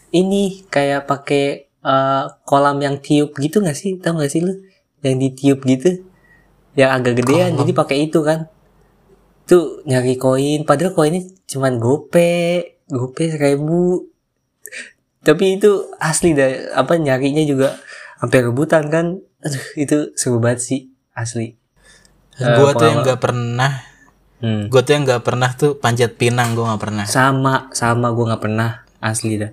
ini 0.10 0.66
kayak 0.68 1.06
pakai 1.06 1.70
eh, 1.70 2.24
kolam 2.44 2.82
yang 2.82 2.98
tiup 2.98 3.38
gitu 3.38 3.62
gak 3.62 3.78
sih? 3.78 4.02
Tahu 4.02 4.26
gak 4.26 4.32
sih 4.34 4.42
lu? 4.42 4.58
Yang 5.06 5.16
ditiup 5.22 5.60
gitu. 5.70 5.90
Yang 6.74 6.90
agak 6.98 7.14
gedean, 7.22 7.52
jadi 7.60 7.72
pakai 7.74 7.98
itu 8.10 8.20
kan. 8.26 8.50
Tuh 9.50 9.82
nyari 9.86 10.18
koin, 10.18 10.66
padahal 10.66 10.94
koinnya 10.94 11.26
cuman 11.50 11.82
gope, 11.82 12.78
gope 12.90 13.26
seribu. 13.26 14.06
Tapi 15.20 15.58
itu 15.58 15.72
asli 15.98 16.32
dah, 16.32 16.48
apa 16.74 16.96
nyarinya 16.96 17.44
juga 17.44 17.76
hampir 18.18 18.42
rebutan 18.42 18.88
kan. 18.88 19.20
Aduh, 19.40 19.66
itu 19.76 19.98
seru 20.14 20.38
banget 20.38 20.60
sih, 20.62 20.80
asli. 21.12 21.56
Gue 22.36 22.72
tuh 22.72 22.88
yang 22.88 23.04
pengalaman. 23.04 23.06
gak 23.06 23.20
pernah 23.20 23.74
Hmm. 24.40 24.72
gue 24.72 24.80
tuh 24.80 24.96
yang 24.96 25.04
gak 25.04 25.28
pernah 25.28 25.52
tuh 25.52 25.76
panjat 25.76 26.16
pinang 26.16 26.56
gue 26.56 26.64
gak 26.64 26.80
pernah 26.80 27.04
Sama, 27.04 27.68
sama 27.72 28.08
gue 28.10 28.24
nggak 28.24 28.40
pernah 28.40 28.70
asli 28.98 29.36
dah. 29.36 29.52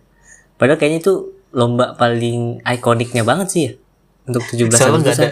Padahal 0.54 0.78
kayaknya 0.78 1.02
itu 1.02 1.14
lomba 1.50 1.92
paling 1.92 2.62
ikoniknya 2.62 3.26
banget 3.26 3.46
sih 3.50 3.62
ya 3.64 3.72
untuk 4.24 4.46
17 4.46 4.70
soalnya 4.70 5.02
nggak 5.02 5.16
ada 5.16 5.30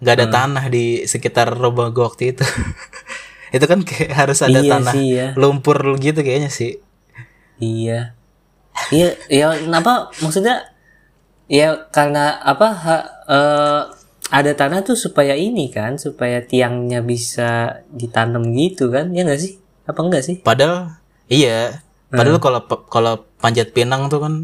nggak 0.00 0.14
Hmm. 0.14 0.18
ada 0.18 0.26
tanah 0.28 0.64
di 0.66 0.84
sekitar 1.04 1.54
rumah 1.54 1.90
gue 1.90 2.02
waktu 2.02 2.24
itu 2.30 2.42
itu 3.54 3.64
kan 3.64 3.78
kayak 3.82 4.10
harus 4.16 4.38
ada 4.40 4.58
Iya 4.58 4.70
tanah 4.72 4.92
sih 4.92 5.06
ya. 5.12 5.28
lumpur 5.36 5.78
gitu 5.98 6.18
kayaknya 6.18 6.50
sih 6.50 6.82
Iya. 7.56 8.18
Iya, 8.92 9.08
ya 9.26 9.46
kenapa 9.58 9.92
maksudnya 10.18 10.68
ya 11.46 11.88
karena 11.88 12.36
apa 12.38 12.66
ha- 12.70 13.08
eh, 13.26 13.80
ada 14.28 14.52
tanah 14.52 14.80
tuh 14.82 14.94
supaya 14.94 15.32
ini 15.32 15.68
kan, 15.68 15.96
supaya 15.96 16.40
tiangnya 16.40 17.00
bisa 17.00 17.50
ditanam 17.90 18.48
gitu 18.50 18.88
kan. 18.88 19.08
Ya 19.10 19.24
enggak 19.24 19.40
sih? 19.40 19.56
Apa 19.82 20.00
enggak 20.00 20.22
sih? 20.22 20.36
padahal 20.40 20.94
iya 21.26 21.82
Hmm. 22.08 22.20
padahal 22.20 22.38
kalau 22.38 22.60
kalau 22.86 23.12
panjat 23.36 23.72
pinang 23.72 24.06
tuh 24.06 24.20
kan 24.20 24.34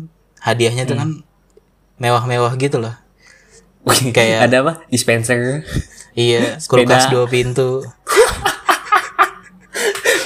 hadiahnya 0.40 0.82
tuh 0.82 0.96
kan 0.96 1.20
mewah-mewah 1.96 2.56
gitu 2.56 2.78
loh 2.78 2.96
Kayak- 4.10 4.42
ada 4.46 4.56
apa? 4.62 4.72
Dispenser. 4.88 5.62
iya 6.12 6.56
kulkas 6.62 7.06
dua 7.06 7.24
pintu 7.24 7.84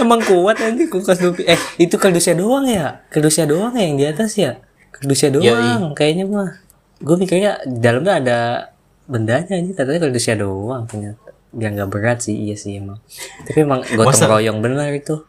Emang 0.03 0.21
kuat 0.21 0.59
nanti 0.59 0.85
kulkas 0.85 1.17
dua 1.17 1.31
pi- 1.31 1.47
Eh, 1.47 1.57
itu 1.79 1.95
kardusnya 1.95 2.35
doang 2.35 2.65
ya? 2.65 3.07
Kardusnya 3.07 3.47
doang 3.47 3.73
ya 3.73 3.83
yang 3.83 3.97
di 3.97 4.05
atas 4.05 4.35
ya? 4.35 4.59
Kardusnya 4.91 5.31
doang 5.33 5.93
kayaknya 5.93 6.27
mah. 6.27 6.59
Gue 6.99 7.17
mikirnya 7.17 7.63
di 7.63 7.79
dalamnya 7.79 8.15
ada 8.17 8.39
bendanya 9.05 9.55
ini 9.55 9.71
ternyata 9.71 10.03
kardusnya 10.03 10.37
doang 10.37 10.85
ternyata. 10.85 11.31
Biar 11.49 11.71
nggak 11.71 11.89
berat 11.89 12.19
sih, 12.21 12.35
iya 12.35 12.55
sih 12.55 12.77
emang. 12.77 12.97
Tapi 13.43 13.59
emang 13.61 13.81
gotong 13.89 14.31
royong 14.31 14.59
benar 14.59 14.91
itu. 14.91 15.15
lu 15.15 15.25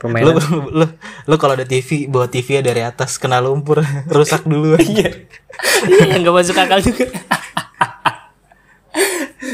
Permainan. 0.00 0.32
lu 0.72 0.86
lu 1.26 1.34
kalau 1.36 1.52
ada 1.52 1.62
TV 1.62 2.06
bawa 2.06 2.24
TV 2.24 2.60
dari 2.60 2.80
atas 2.80 3.14
kena 3.14 3.36
lumpur 3.38 3.84
rusak 4.08 4.42
dulu 4.42 4.74
Iya. 4.76 5.12
Iya, 5.82 6.16
yang 6.16 6.24
gak 6.24 6.34
masuk 6.34 6.56
akal 6.56 6.80
juga. 6.80 7.04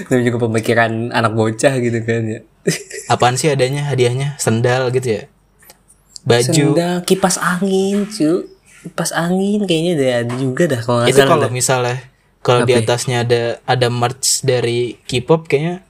Tapi 0.07 0.23
juga 0.23 0.39
pemikiran 0.41 1.11
anak 1.11 1.33
bocah 1.33 1.75
gitu 1.77 1.99
kan 2.01 2.23
ya. 2.25 2.41
apaan 3.13 3.35
sih 3.35 3.47
adanya 3.47 3.87
hadiahnya 3.87 4.35
sendal 4.37 4.91
gitu 4.91 5.07
ya 5.13 5.23
baju 6.23 6.51
Sendal 6.75 6.95
kipas 7.03 7.37
angin, 7.37 8.07
cu. 8.09 8.51
Kipas 8.83 9.11
angin 9.13 9.63
kayaknya 9.63 9.93
ada 9.95 10.07
ada 10.21 10.35
juga 10.37 10.63
dah 10.67 10.81
kalau 10.81 11.03
itu 11.05 11.21
kalau 11.21 11.47
misalnya 11.49 11.99
kalau 12.41 12.63
di 12.63 12.73
ya? 12.73 12.81
atasnya 12.81 13.23
ada 13.23 13.43
ada 13.63 13.87
merch 13.89 14.43
dari 14.43 14.99
K-pop 15.01 15.47
kayaknya 15.47 15.87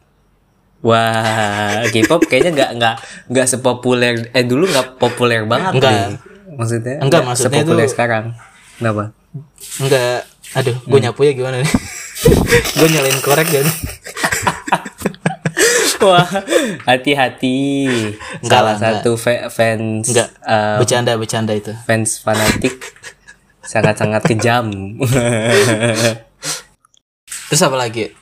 Wah, 0.78 1.82
K-pop 1.86 2.22
kayaknya 2.22 2.52
nggak 2.52 2.70
nggak 2.74 2.94
nggak 3.26 3.46
sepopuler 3.46 4.28
eh 4.30 4.44
dulu 4.44 4.64
nggak 4.66 4.96
populer 4.96 5.42
banget 5.42 5.72
Enggak. 5.74 5.90
deh. 5.90 6.04
Maksudnya 6.52 6.94
Enggak, 7.00 7.22
maksudnya 7.22 7.58
sepopuler 7.58 7.82
itu- 7.82 7.92
sekarang. 7.92 8.24
Kenapa? 8.76 9.04
enggak 9.78 10.24
aduh 10.52 10.72
Hmm. 10.74 10.88
gue 10.88 10.98
nyapu 11.02 11.20
ya 11.22 11.32
gimana 11.32 11.58
nih 11.58 11.72
gue 12.78 12.88
nyalain 12.90 13.20
korek 13.22 13.48
jadi 13.48 13.72
Wah, 15.96 16.28
hati-hati. 16.86 17.88
Salah 18.44 18.62
lah, 18.62 18.74
enggak. 18.78 19.00
satu 19.00 19.10
fa- 19.18 19.48
fans 19.48 20.06
enggak 20.12 20.28
eh, 20.44 20.76
bercanda 20.78 21.12
bercanda 21.18 21.52
itu 21.56 21.72
fans 21.88 22.20
fanatik 22.20 22.78
sangat-sangat 23.64 24.22
kejam. 24.28 24.70
terus 27.48 27.62
apa 27.64 27.74
lagi 27.74 28.12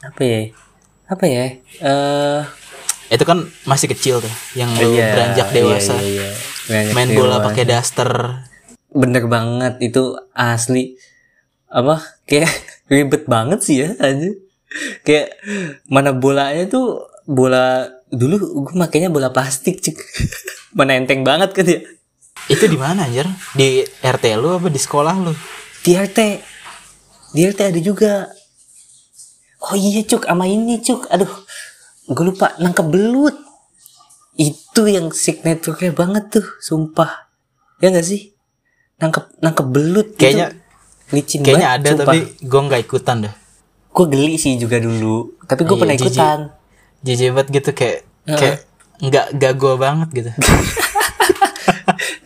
apa 0.00 0.20
ya? 0.24 0.40
Apa 1.10 1.24
ya? 1.26 1.44
Eh 1.84 2.40
itu 3.08 3.24
kan 3.24 3.44
masih 3.64 3.88
kecil 3.88 4.20
tuh 4.20 4.34
yang 4.52 4.68
lu 4.76 4.92
iya, 4.92 5.16
beranjak 5.16 5.48
dewasa 5.52 5.96
iya, 5.96 6.04
iya, 6.04 6.28
iya. 6.28 6.30
Beranjak 6.68 6.94
main 6.94 7.10
bola 7.16 7.36
pakai 7.40 7.64
daster 7.64 8.10
bener 8.92 9.24
banget 9.28 9.80
itu 9.80 10.16
asli 10.36 10.96
apa 11.68 12.04
kayak 12.28 12.52
ribet 12.88 13.24
banget 13.28 13.60
sih 13.62 13.84
ya 13.84 13.92
aja 14.00 14.32
kayak 15.04 15.40
mana 15.88 16.12
bolanya 16.12 16.68
tuh 16.68 17.08
bola 17.28 17.88
dulu 18.08 18.64
gue 18.64 18.74
makainya 18.76 19.12
bola 19.12 19.28
plastik 19.28 19.84
cik. 19.84 19.96
Mana 20.76 20.96
enteng 20.96 21.24
banget 21.24 21.52
kan 21.52 21.64
ya. 21.64 21.80
Itu 22.48 22.64
di 22.64 22.80
mana 22.80 23.04
anjir? 23.04 23.28
Di 23.52 23.84
RT 24.00 24.24
lu 24.40 24.56
apa 24.56 24.72
di 24.72 24.80
sekolah 24.80 25.14
lu? 25.20 25.32
Di 25.84 25.92
RT 25.92 26.18
di 27.36 27.40
RT 27.44 27.60
ada 27.60 27.80
juga. 27.80 28.12
Oh 29.68 29.76
iya 29.76 30.00
cuk 30.04 30.24
sama 30.24 30.48
ini 30.48 30.80
cuk. 30.80 31.08
Aduh 31.12 31.28
gue 32.08 32.24
lupa 32.24 32.56
nangkep 32.56 32.86
belut. 32.88 33.36
Itu 34.38 34.88
yang 34.88 35.12
signature 35.12 35.76
banget 35.92 36.40
tuh 36.40 36.46
sumpah. 36.62 37.28
Ya 37.82 37.92
gak 37.92 38.06
sih? 38.06 38.32
Nangkep 39.02 39.42
nangkep 39.44 39.66
belut 39.68 40.08
gitu. 40.16 40.48
Licin 41.08 41.40
kayaknya 41.40 41.68
banget, 41.72 41.80
ada 41.80 41.88
sumpah. 41.94 42.04
tapi 42.04 42.18
gue 42.38 42.60
nggak 42.68 42.80
ikutan 42.84 43.16
dah. 43.24 43.34
Gue 43.88 44.06
geli 44.12 44.36
sih 44.36 44.54
juga 44.60 44.76
dulu 44.78 45.34
tapi 45.48 45.64
gue 45.64 45.74
Iya, 45.74 45.80
pernah 45.80 45.96
ikutan. 45.96 46.38
Banget 47.32 47.46
gitu 47.50 47.70
kayak 47.72 47.98
kayak 48.28 48.58
nggak 48.98 49.26
nggak 49.38 49.52
gue 49.56 49.74
banget 49.78 50.08
gitu. 50.12 50.30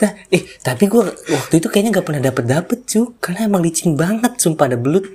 Nah, 0.03 0.11
eh 0.35 0.43
tapi 0.59 0.91
gue 0.91 1.03
waktu 1.07 1.55
itu 1.63 1.71
kayaknya 1.71 1.99
nggak 1.99 2.07
pernah 2.07 2.23
dapet 2.23 2.45
dapet 2.51 2.79
cu 2.83 3.15
karena 3.23 3.47
emang 3.47 3.63
licin 3.63 3.95
banget 3.95 4.35
sumpah 4.39 4.67
ada 4.67 4.75
belut. 4.75 5.07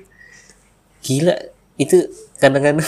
Gila 1.04 1.36
itu 1.76 2.08
kadang-kadang 2.40 2.88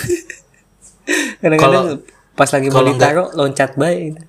kadang-kadang 1.43 2.03
pas 2.39 2.47
lagi 2.47 2.67
mau 2.71 2.83
ditaruh 2.87 3.35
loncat 3.35 3.75
baik. 3.75 4.23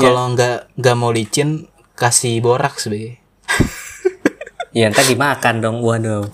Kalau 0.00 0.32
nggak 0.32 0.80
nggak 0.80 0.96
mau 0.96 1.12
licin 1.12 1.68
kasih 1.92 2.40
borak 2.40 2.80
sebagai 2.80 3.20
ya 4.70 4.90
ntar 4.90 5.06
dimakan 5.06 5.54
dong 5.58 5.78
waduh 5.82 6.26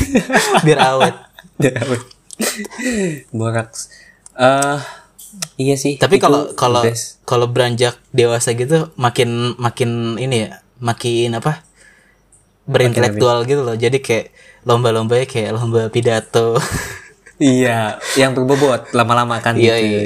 biar 0.66 0.78
awet. 0.94 1.16
Boraks. 3.30 3.92
Eh 4.34 4.78
iya 5.60 5.76
sih 5.78 5.94
tapi 6.00 6.18
kalau 6.18 6.50
kalau 6.58 6.82
kalau 7.22 7.46
beranjak 7.46 7.94
dewasa 8.10 8.56
gitu 8.58 8.90
makin 8.98 9.54
makin 9.60 10.18
ini 10.18 10.50
ya 10.50 10.58
makin 10.82 11.38
apa 11.38 11.62
berintelektual 12.66 13.46
gitu 13.46 13.62
loh. 13.62 13.76
Jadi 13.78 14.02
kayak 14.02 14.34
lomba-lombanya 14.66 15.26
kayak 15.30 15.54
lomba 15.56 15.88
pidato 15.88 16.56
Iya, 17.40 17.96
yang 18.20 18.36
berbobot 18.36 18.92
lama-lama 18.92 19.40
kan 19.40 19.56
Iya, 19.56 19.80
gitu. 19.80 19.96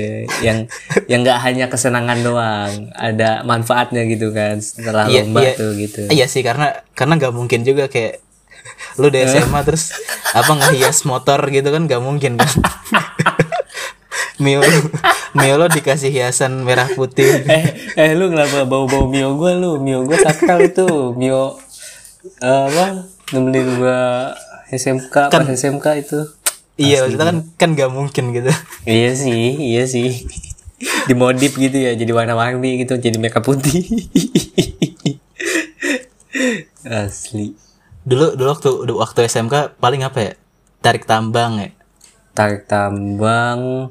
Yang 0.46 0.58
yang 1.10 1.26
nggak 1.26 1.38
hanya 1.42 1.66
kesenangan 1.66 2.22
doang, 2.22 2.94
ada 2.94 3.42
manfaatnya 3.42 4.06
gitu 4.06 4.30
kan 4.30 4.62
setelah 4.62 5.10
Iya, 5.10 5.26
lomba 5.26 5.42
iya. 5.42 5.52
tuh 5.58 5.74
gitu. 5.74 6.06
iya 6.14 6.30
sih 6.30 6.46
karena 6.46 6.86
karena 6.94 7.18
nggak 7.18 7.34
mungkin 7.34 7.66
juga 7.66 7.90
kayak 7.90 8.22
lu 9.02 9.10
udah 9.10 9.22
SMA 9.26 9.60
terus 9.66 9.98
apa 10.30 10.46
nggak 10.46 10.78
hias 10.78 11.02
motor 11.02 11.42
gitu 11.50 11.74
kan 11.74 11.90
nggak 11.90 11.98
mungkin 11.98 12.38
kan? 12.38 12.46
Mio 14.42 14.62
Mio 15.34 15.54
lo 15.58 15.66
dikasih 15.66 16.14
hiasan 16.14 16.62
merah 16.62 16.86
putih. 16.90 17.42
Eh 17.50 17.64
eh 17.98 18.10
lu 18.14 18.30
kenapa 18.30 18.62
bau 18.62 18.86
bau 18.86 19.10
mio 19.10 19.34
gue 19.34 19.52
lu? 19.58 19.82
Mio 19.82 20.06
gue 20.06 20.18
sakral 20.18 20.62
itu. 20.70 20.86
Mio 21.18 21.58
eh, 22.38 22.62
apa 22.70 23.10
nemenin 23.34 23.78
gue 23.78 24.00
SMK 24.70 25.14
pas 25.30 25.46
SMK 25.46 25.86
itu 25.98 26.18
iya 26.74 27.06
maksudnya 27.06 27.26
kan 27.30 27.38
kan 27.54 27.68
gak 27.78 27.90
mungkin 27.94 28.34
gitu. 28.34 28.50
Iya 28.86 29.10
sih 29.14 29.74
iya 29.74 29.84
sih. 29.86 30.26
Dimodif 31.06 31.54
gitu 31.56 31.74
ya 31.74 31.94
jadi 31.94 32.10
warna-warni 32.10 32.82
gitu 32.82 32.98
jadi 32.98 33.16
merah 33.16 33.40
putih. 33.40 33.86
Asli. 36.84 37.54
Dulu 38.04 38.36
dulu 38.36 38.48
waktu 38.50 38.70
waktu 38.90 39.20
SMK 39.30 39.78
paling 39.78 40.02
apa 40.02 40.18
ya? 40.20 40.32
Tarik 40.82 41.08
tambang 41.08 41.62
ya. 41.62 41.70
Tarik 42.34 42.66
tambang 42.66 43.90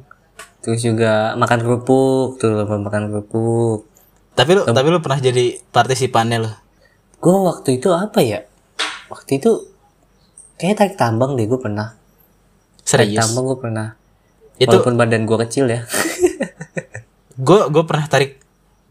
terus 0.64 0.80
juga 0.80 1.36
makan 1.36 1.60
kerupuk 1.60 2.40
tuh 2.40 2.52
lomba 2.52 2.80
makan 2.80 3.12
kerupuk. 3.12 3.88
Tapi 4.36 4.60
lu 4.60 4.62
tapi 4.68 4.88
lu 4.92 5.00
pernah 5.00 5.20
jadi 5.22 5.60
partisipannya 5.72 6.40
lo 6.42 6.52
gue 7.24 7.32
waktu 7.32 7.80
itu 7.80 7.88
apa 7.96 8.20
ya? 8.20 8.44
Waktu 9.08 9.40
itu 9.40 9.72
kayak 10.60 10.76
tarik 10.76 10.96
tambang 11.00 11.40
deh 11.40 11.48
gue 11.48 11.56
pernah 11.56 11.96
tarik 12.84 13.16
serius 13.16 13.24
tambang 13.24 13.46
gue 13.50 13.58
pernah. 13.60 13.88
Itu 14.60 14.80
walaupun 14.80 14.96
badan 15.00 15.24
gue 15.26 15.38
kecil 15.48 15.66
ya. 15.72 15.82
Gue 17.34 17.66
gue 17.74 17.84
pernah 17.90 18.06
tarik 18.06 18.38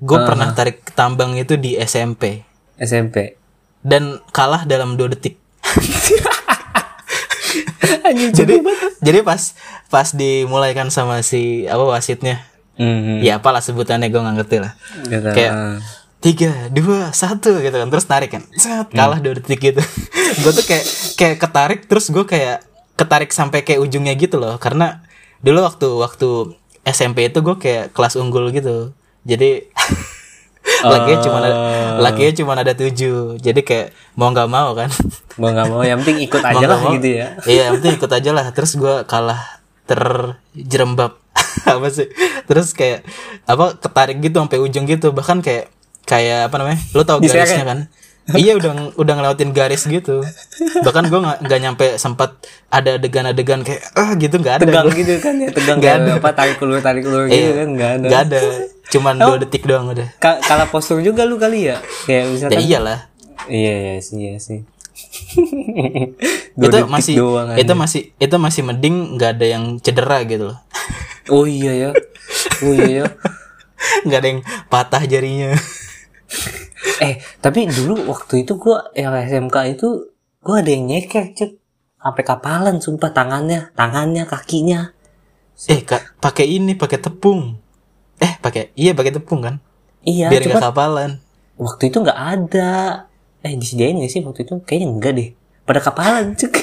gue 0.03 0.19
pernah 0.19 0.51
tarik 0.51 0.83
tambang 0.99 1.39
itu 1.39 1.55
di 1.55 1.79
SMP 1.79 2.43
SMP 2.75 3.39
dan 3.87 4.19
kalah 4.35 4.67
dalam 4.67 4.99
dua 4.99 5.15
detik. 5.15 5.39
Jadi 8.39 8.63
jadi 9.03 9.19
pas 9.23 9.55
pas 9.91 10.09
dimulaikan 10.15 10.89
sama 10.91 11.21
si 11.23 11.67
apa 11.67 11.83
wasitnya. 11.83 12.43
Hmm, 12.73 13.21
ya 13.21 13.37
apalah 13.37 13.61
sebutannya 13.61 14.09
gue 14.09 14.21
nggak 14.21 14.37
ngerti 14.43 14.57
lah. 14.59 14.73
Gitu. 15.05 15.29
kayak 15.29 15.53
tiga 16.23 16.51
dua 16.73 17.13
satu 17.13 17.61
gitu 17.61 17.77
kan. 17.77 17.89
Terus 17.91 18.07
tarik 18.09 18.31
kan. 18.33 18.43
Set, 18.57 18.89
kalah 18.95 19.21
dua 19.21 19.39
detik 19.39 19.61
gitu. 19.61 19.83
Gue 20.41 20.53
tuh 20.55 20.65
kayak 20.65 20.85
kayak 21.19 21.37
ketarik 21.37 21.81
terus 21.85 22.09
gue 22.09 22.25
kayak 22.25 22.65
ketarik 23.03 23.35
sampai 23.35 23.67
kayak 23.67 23.83
ujungnya 23.83 24.15
gitu 24.15 24.39
loh. 24.39 24.55
Karena 24.63 25.03
dulu 25.43 25.67
waktu 25.67 25.89
waktu 25.99 26.29
SMP 26.87 27.27
itu 27.27 27.43
gue 27.43 27.57
kayak 27.59 27.91
kelas 27.91 28.15
unggul 28.15 28.55
gitu. 28.55 28.95
Jadi 29.27 29.67
lakinya 30.87 31.19
cuma 31.27 31.39
ada, 31.43 31.53
lakinya 31.99 32.33
cuma 32.39 32.53
ada 32.55 32.73
tujuh. 32.79 33.43
Jadi 33.43 33.61
kayak 33.67 33.91
mau 34.15 34.31
nggak 34.31 34.49
mau 34.51 34.71
kan. 34.79 34.91
Mau 35.39 35.51
nggak 35.51 35.67
mau 35.67 35.83
yang 35.83 35.99
penting 36.07 36.23
ikut 36.31 36.43
aja 36.55 36.65
lah 36.71 36.79
mau. 36.79 36.95
gitu 36.95 37.09
ya. 37.19 37.35
Iya 37.43 37.63
yang 37.71 37.75
penting 37.83 37.95
ikut 37.99 38.13
aja 38.15 38.31
lah. 38.31 38.47
Terus 38.55 38.79
gue 38.79 38.95
kalah 39.11 39.43
terjerembab. 39.91 41.19
Apa 41.75 41.87
sih? 41.91 42.07
Terus 42.47 42.71
kayak 42.77 43.03
apa 43.43 43.75
ketarik 43.77 44.23
gitu 44.23 44.39
sampai 44.39 44.59
ujung 44.63 44.87
gitu. 44.87 45.11
Bahkan 45.11 45.43
kayak 45.43 45.73
kayak 46.07 46.51
apa 46.51 46.57
namanya? 46.59 46.79
Lo 46.95 47.03
tau 47.03 47.19
garisnya 47.19 47.67
kan 47.67 47.91
iya 48.33 48.55
udah 48.55 48.71
udah 48.95 49.15
ngelewatin 49.15 49.51
garis 49.51 49.83
gitu. 49.85 50.23
Bahkan 50.79 51.05
gue 51.07 51.21
nggak 51.43 51.61
nyampe 51.61 51.87
sempat 51.97 52.39
ada 52.69 52.95
adegan-adegan 52.95 53.61
kayak 53.61 53.83
ah 53.93 54.15
gitu 54.15 54.37
nggak 54.37 54.55
ada. 54.57 54.65
Tegang 54.65 54.87
gua. 54.87 54.95
gitu 54.95 55.13
kan 55.19 55.35
ya 55.37 55.49
tegang 55.51 55.79
Nggak 55.79 55.93
kayak 55.93 56.07
ada. 56.07 56.13
apa 56.19 56.31
tarik 56.33 56.59
ulur 56.59 56.79
tarik 56.79 57.05
ulur 57.05 57.27
gitu 57.27 57.35
Iya, 57.35 57.51
kan 57.55 57.69
nggak 57.73 57.91
ada. 57.93 58.07
nggak 58.07 58.23
ada. 58.25 58.41
Cuman 58.89 59.15
dua 59.17 59.37
detik 59.37 59.63
doang 59.63 59.87
udah. 59.89 60.09
Ka- 60.17 60.41
kalah 60.41 60.67
postur 60.67 60.99
juga 60.99 61.23
lu 61.23 61.37
kali 61.37 61.67
ya? 61.67 61.83
Kayak 62.05 62.21
ya 62.21 62.31
misalkan 62.31 62.61
iyalah. 62.61 62.99
Iya 63.45 63.75
iya 63.75 63.95
sih 63.99 64.17
iya 64.17 64.35
sih. 64.39 64.61
Itu 66.53 66.61
Dua 66.61 66.71
detik 66.71 66.89
masih 66.89 67.15
doang 67.17 67.49
aja. 67.49 67.59
itu 67.59 67.73
masih 67.73 68.03
itu 68.17 68.37
masih 68.37 68.63
mending 68.63 68.97
nggak 69.17 69.31
ada 69.35 69.47
yang 69.49 69.65
cedera 69.79 70.21
gitu 70.23 70.53
loh. 70.53 70.59
Oh 71.29 71.43
iya 71.43 71.73
ya. 71.73 71.91
Oh 72.61 72.73
iya 72.73 73.03
ya. 73.03 73.07
Nggak 74.07 74.19
ada 74.21 74.29
yang 74.29 74.41
patah 74.69 75.03
jarinya 75.03 75.59
eh 77.07 77.23
tapi 77.39 77.69
dulu 77.69 78.09
waktu 78.11 78.47
itu 78.47 78.59
gua 78.59 78.91
yang 78.97 79.15
SMK 79.15 79.57
itu 79.79 80.13
gua 80.43 80.61
ada 80.61 80.71
yang 80.71 80.89
nyeker 80.89 81.33
cek. 81.35 81.53
Sampai 82.03 82.23
kapalan 82.27 82.83
sumpah 82.83 83.15
tangannya 83.15 83.71
tangannya 83.79 84.27
kakinya. 84.27 84.91
Eh 85.71 85.87
kak 85.87 86.19
pakai 86.19 86.51
ini 86.51 86.75
pakai 86.75 86.99
tepung. 86.99 87.59
Eh 88.19 88.35
pakai 88.43 88.75
iya 88.75 88.97
pakai 88.97 89.15
tepung 89.15 89.41
kan? 89.45 89.63
Iya 90.03 90.31
biar 90.31 90.43
nggak 90.51 90.65
kapalan. 90.73 91.23
waktu 91.55 91.95
itu 91.95 92.03
nggak 92.03 92.19
ada. 92.19 92.73
Eh 93.43 93.55
disediain 93.59 93.99
gak 93.99 94.11
sih 94.11 94.23
waktu 94.23 94.43
itu? 94.47 94.59
Kayaknya 94.67 94.89
enggak 94.91 95.13
deh. 95.15 95.29
Pada 95.63 95.79
kapalan 95.79 96.35
cek. 96.41 96.55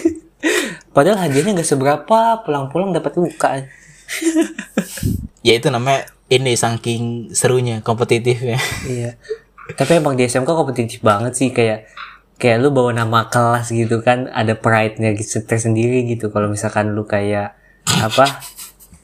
Padahal 0.91 1.23
hadiahnya 1.23 1.59
nggak 1.59 1.69
seberapa 1.69 2.19
pulang-pulang 2.43 2.91
dapat 2.91 3.15
luka 3.19 3.63
ya 5.47 5.53
itu 5.53 5.69
namanya 5.69 6.09
ini 6.33 6.57
saking 6.57 7.31
serunya 7.31 7.85
kompetitifnya. 7.85 8.57
Iya 8.89 9.21
tapi 9.77 10.01
emang 10.01 10.17
di 10.17 10.25
SMK 10.25 10.49
kompetitif 10.49 10.99
banget 11.05 11.33
sih 11.37 11.49
kayak 11.53 11.85
kayak 12.39 12.57
lu 12.63 12.71
bawa 12.71 12.95
nama 12.95 13.27
kelas 13.27 13.69
gitu 13.75 13.99
kan 13.99 14.31
ada 14.31 14.55
pride-nya 14.55 15.13
gitu 15.13 15.43
tersendiri 15.43 16.07
gitu. 16.07 16.31
Kalau 16.31 16.47
misalkan 16.49 16.95
lu 16.95 17.03
kayak 17.05 17.53
apa 17.99 18.25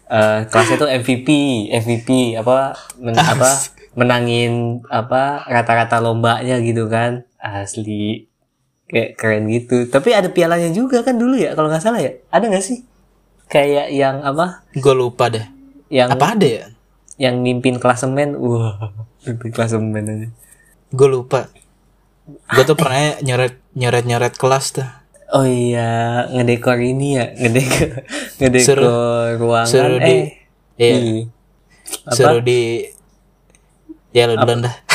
eh 0.06 0.46
kelasnya 0.50 0.78
tuh 0.78 0.90
MVP 0.90 1.28
MVP 1.74 2.38
apa 2.40 2.78
men- 3.02 3.18
apa 3.18 3.50
menangin 3.98 4.82
apa 4.88 5.46
rata-rata 5.46 6.00
lombanya 6.00 6.58
gitu 6.64 6.88
kan. 6.88 7.28
Asli. 7.38 8.32
Kayak 8.86 9.18
keren 9.18 9.50
gitu. 9.50 9.90
Tapi 9.90 10.14
ada 10.14 10.30
pialanya 10.30 10.70
juga 10.72 11.02
kan 11.02 11.18
dulu 11.18 11.36
ya 11.36 11.54
kalau 11.54 11.68
nggak 11.70 11.84
salah 11.84 12.02
ya. 12.02 12.16
Ada 12.32 12.46
nggak 12.48 12.66
sih? 12.66 12.86
Kayak 13.50 13.94
yang 13.94 14.22
apa? 14.26 14.66
Gue 14.78 14.94
lupa 14.98 15.30
deh. 15.30 15.46
Yang 15.92 16.10
apa 16.18 16.28
ada 16.34 16.48
ya? 16.48 16.66
yang 17.16 17.40
mimpin 17.40 17.80
klasemen. 17.80 18.36
Wah 18.36 18.92
mimpin 19.26 19.50
klasemen 19.52 20.04
aja 20.06 20.28
gue 20.96 21.08
lupa. 21.12 21.52
Gue 22.26 22.64
tuh 22.64 22.80
pernah 22.80 23.20
nyoret 23.22 23.60
nyoret 23.76 24.06
nyoret 24.08 24.34
kelas 24.40 24.80
tuh. 24.80 24.88
Oh 25.36 25.44
iya, 25.44 26.26
ngedekor 26.32 26.80
ini 26.80 27.20
ya, 27.20 27.26
ngedekor, 27.36 28.08
ngedekor 28.40 29.36
ruangan. 29.42 29.68
suruh 29.68 30.00
di 30.00 30.16
eh, 30.16 30.26
iya. 30.78 30.96
ih, 30.96 31.22
suruh 32.14 32.40
di 32.46 32.88
ya 34.16 34.32
lu 34.32 34.40
duluan 34.40 34.64
dah. 34.70 34.76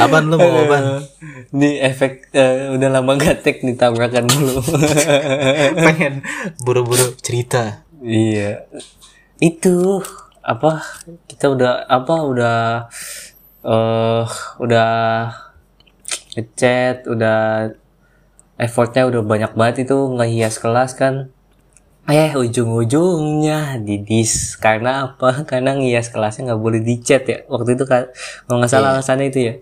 Apaan 0.00 0.32
lu 0.32 0.36
mau 0.40 0.64
apaan? 0.64 1.04
Ini 1.52 1.80
efek 1.84 2.32
eh, 2.32 2.72
udah 2.72 2.88
lama 2.88 3.20
gak 3.20 3.44
tek 3.44 3.60
nih 3.64 3.76
tabrakan 3.76 4.28
dulu. 4.28 4.60
pengen 5.86 6.24
buru-buru 6.64 7.16
cerita. 7.20 7.84
Iya. 8.00 8.64
Itu 9.40 10.04
apa? 10.42 10.82
Kita 11.28 11.52
udah 11.52 11.86
apa 11.86 12.14
udah 12.24 12.58
eh 13.60 14.24
udah 14.60 14.90
ngechat, 16.36 17.04
udah 17.06 17.70
effortnya 18.60 19.08
udah 19.08 19.22
banyak 19.24 19.52
banget 19.56 19.88
itu 19.88 19.96
ngehias 20.16 20.60
kelas 20.60 20.96
kan. 20.96 21.32
Eh 22.08 22.32
ujung-ujungnya 22.34 23.78
didis 23.84 24.56
karena 24.58 25.12
apa? 25.12 25.40
Karena 25.50 25.76
ngias 25.76 26.10
kelasnya 26.10 26.52
nggak 26.52 26.62
boleh 26.62 26.80
dicat 26.82 27.22
ya. 27.28 27.38
Waktu 27.46 27.76
itu 27.76 27.84
kan 27.86 28.08
kalau 28.48 28.58
nggak 28.60 28.72
salah 28.72 28.96
alasannya 28.96 29.28
itu 29.30 29.40
ya. 29.52 29.54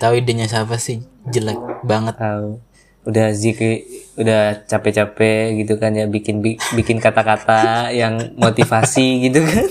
tahu 0.00 0.18
idenya 0.18 0.46
siapa 0.48 0.80
sih 0.80 1.04
jelek 1.28 1.58
banget 1.84 2.16
tahu 2.16 2.62
udah 3.08 3.32
zikir 3.32 3.88
udah 4.20 4.68
capek-capek 4.68 5.64
gitu 5.64 5.80
kan 5.80 5.96
ya 5.96 6.04
bikin 6.04 6.44
bi- 6.44 6.60
bikin 6.76 7.00
kata-kata 7.00 7.88
yang 7.88 8.36
motivasi 8.36 9.06
gitu 9.30 9.40
kan. 9.40 9.64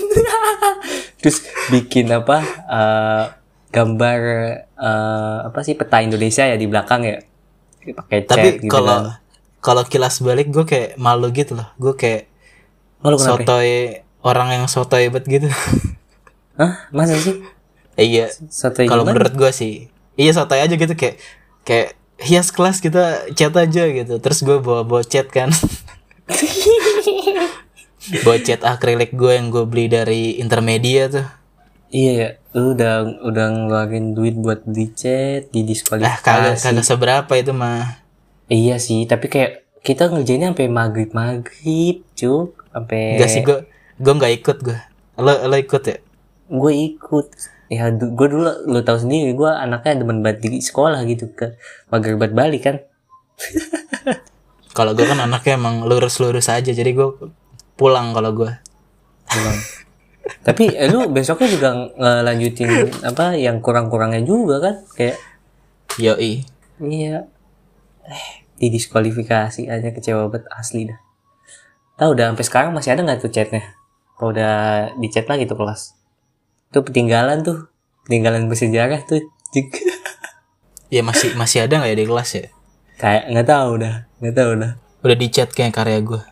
Terus 1.22 1.46
bikin 1.70 2.10
apa 2.10 2.42
eh, 2.66 3.24
gambar 3.70 4.18
eh, 4.74 5.38
apa 5.46 5.58
sih 5.62 5.78
peta 5.78 6.02
Indonesia 6.02 6.42
ya 6.42 6.58
di 6.58 6.66
belakang 6.66 7.06
ya. 7.06 7.22
Pakai 7.94 8.26
cat 8.26 8.36
tapi 8.36 8.48
gitu 8.58 8.74
kalau 8.74 9.06
kan. 9.06 9.22
kalau 9.62 9.82
kilas 9.86 10.18
balik 10.18 10.50
gue 10.50 10.66
kayak 10.66 10.98
malu 10.98 11.30
gitu 11.30 11.54
loh. 11.54 11.68
Gue 11.78 11.94
kayak 11.94 12.26
malu 13.06 13.16
kenapa? 13.16 13.46
sotoy 13.46 14.02
orang 14.26 14.48
yang 14.58 14.64
sotoy 14.66 15.06
bet 15.14 15.24
gitu. 15.30 15.46
Hah? 16.58 16.90
masa 16.90 17.14
sih? 17.14 17.38
Eh, 17.98 18.06
iya 18.06 18.26
kalau 18.86 19.02
menurut 19.02 19.34
gue 19.34 19.50
sih 19.50 19.90
iya 20.14 20.30
sotoy 20.30 20.62
aja 20.62 20.70
gitu 20.70 20.94
kayak 20.94 21.18
kayak 21.66 21.97
hias 22.18 22.50
kelas 22.50 22.82
kita 22.82 23.30
chat 23.34 23.54
aja 23.54 23.84
gitu. 23.88 24.14
Terus 24.18 24.38
gue 24.42 24.58
bawa 24.58 24.82
bawa 24.82 25.02
chat 25.06 25.30
kan. 25.30 25.50
Bawa 28.08 28.40
chat 28.40 28.64
akrilik 28.64 29.12
gue 29.12 29.36
yang 29.36 29.52
gue 29.52 29.68
beli 29.68 29.84
dari 29.92 30.40
Intermedia 30.40 31.12
tuh. 31.12 31.28
Iya 31.92 32.12
ya 32.12 32.28
lu 32.56 32.72
udah 32.72 33.04
udah 33.20 33.46
ngeluarin 33.52 34.16
duit 34.16 34.32
buat 34.32 34.64
di 34.64 34.88
chat 34.96 35.52
di 35.52 35.60
ah 35.60 35.68
kagak 35.68 35.68
diskualifikasi 35.68 36.64
kagak 36.64 36.86
seberapa 36.88 37.32
itu 37.36 37.52
mah. 37.52 38.00
Iya 38.48 38.80
sih, 38.80 39.04
tapi 39.04 39.28
kayak 39.28 39.68
kita 39.84 40.08
ngerjainnya 40.08 40.56
sampai 40.56 40.72
maghrib 40.72 41.12
maghrib, 41.12 42.00
cuk, 42.16 42.64
sampai. 42.72 43.20
Enggak 43.20 43.28
sih 43.28 43.44
gue 43.44 43.58
gue 44.00 44.12
nggak 44.16 44.34
ikut 44.40 44.58
gue 44.64 44.78
lo 45.18 45.32
lo 45.50 45.56
ikut 45.58 45.82
ya? 45.82 45.98
Gue 46.48 46.72
ikut. 46.94 47.28
Ya, 47.68 47.92
gue 47.92 48.28
dulu 48.32 48.48
lo 48.64 48.80
tau 48.80 48.96
sendiri, 48.96 49.36
gue 49.36 49.50
anaknya 49.50 50.00
demen 50.00 50.24
banget 50.24 50.48
di 50.48 50.64
sekolah 50.64 51.04
gitu 51.04 51.28
ke 51.36 51.60
maghrib 51.92 52.16
banget 52.16 52.34
balik 52.34 52.62
kan. 52.64 52.76
Kalau 54.76 54.96
gue 54.96 55.04
kan 55.04 55.20
anaknya 55.20 55.60
emang 55.60 55.84
lurus-lurus 55.84 56.48
aja, 56.48 56.70
jadi 56.70 56.94
gue 56.94 57.08
pulang 57.74 58.14
kalau 58.14 58.30
gue. 58.30 58.52
Pulang. 59.26 59.58
Tapi 60.46 60.70
eh, 60.70 60.86
lu 60.86 61.10
besoknya 61.10 61.48
juga 61.50 61.68
ngelanjutin 61.98 62.86
apa 63.02 63.34
yang 63.34 63.58
kurang-kurangnya 63.58 64.22
juga 64.22 64.62
kan? 64.62 64.74
Kayak 64.94 65.18
Yoi. 65.98 66.46
iya. 66.78 67.26
Eh, 68.06 68.28
didiskualifikasi 68.62 69.66
aja 69.66 69.88
kecewa 69.90 70.30
banget 70.30 70.46
asli 70.54 70.86
dah. 70.86 71.00
Tahu 71.98 72.14
udah 72.14 72.30
sampai 72.30 72.46
sekarang 72.46 72.70
masih 72.70 72.94
ada 72.94 73.02
nggak 73.02 73.18
tuh 73.18 73.34
chatnya? 73.34 73.74
Kalau 74.14 74.30
udah 74.30 74.54
di 74.94 75.10
chat 75.10 75.26
lagi 75.26 75.50
tuh 75.50 75.58
kelas. 75.58 75.97
Itu 76.68 76.84
ketinggalan 76.84 77.44
tuh. 77.44 77.68
Ketinggalan 78.08 78.48
bersejarah 78.48 79.04
tuh. 79.04 79.24
Jik. 79.54 79.68
Ya 80.88 81.04
masih 81.04 81.36
masih 81.36 81.68
ada 81.68 81.84
nggak 81.84 81.92
ya 81.92 81.96
di 82.00 82.08
kelas 82.08 82.30
ya? 82.32 82.48
Kayak 82.96 83.28
nggak 83.28 83.48
tahu 83.52 83.70
dah. 83.76 84.08
Nggak 84.24 84.36
tahu 84.40 84.50
dah. 84.56 84.72
Udah 85.04 85.16
di 85.20 85.28
chat 85.28 85.52
kayak 85.52 85.76
karya 85.76 86.00
gue. 86.00 86.22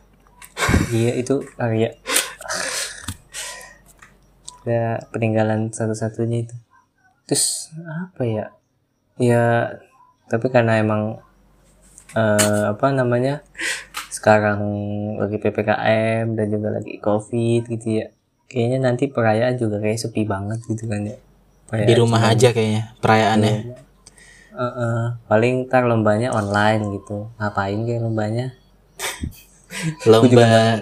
iya 0.97 1.13
itu 1.21 1.45
karya 1.61 1.93
ya 4.67 4.99
peninggalan 5.15 5.71
satu-satunya 5.71 6.49
itu 6.49 6.57
terus 7.31 7.71
apa 7.87 8.23
ya 8.27 8.47
ya 9.15 9.45
tapi 10.27 10.51
karena 10.51 10.83
emang 10.83 11.23
eh, 12.19 12.65
apa 12.75 12.91
namanya 12.91 13.47
sekarang 14.11 14.59
lagi 15.23 15.39
ppkm 15.39 16.35
dan 16.35 16.47
juga 16.51 16.69
lagi 16.75 16.99
covid 16.99 17.63
gitu 17.71 18.03
ya 18.03 18.07
kayaknya 18.47 18.79
nanti 18.91 19.11
perayaan 19.11 19.59
juga 19.59 19.83
kayak 19.83 19.99
sepi 19.99 20.23
banget 20.27 20.63
gitu 20.67 20.87
kan 20.87 21.03
ya. 21.03 21.17
Di 21.67 21.95
rumah 21.99 22.23
aja 22.31 22.55
kayaknya 22.55 22.95
perayaannya. 23.03 23.55
Eh, 24.57 24.65
eh, 24.65 25.03
paling 25.29 25.69
ntar 25.69 25.85
lombanya 25.85 26.33
online 26.33 27.03
gitu. 27.03 27.29
Ngapain 27.37 27.79
kayak 27.85 28.01
lombanya? 28.01 28.47
Lomba. 30.11 30.81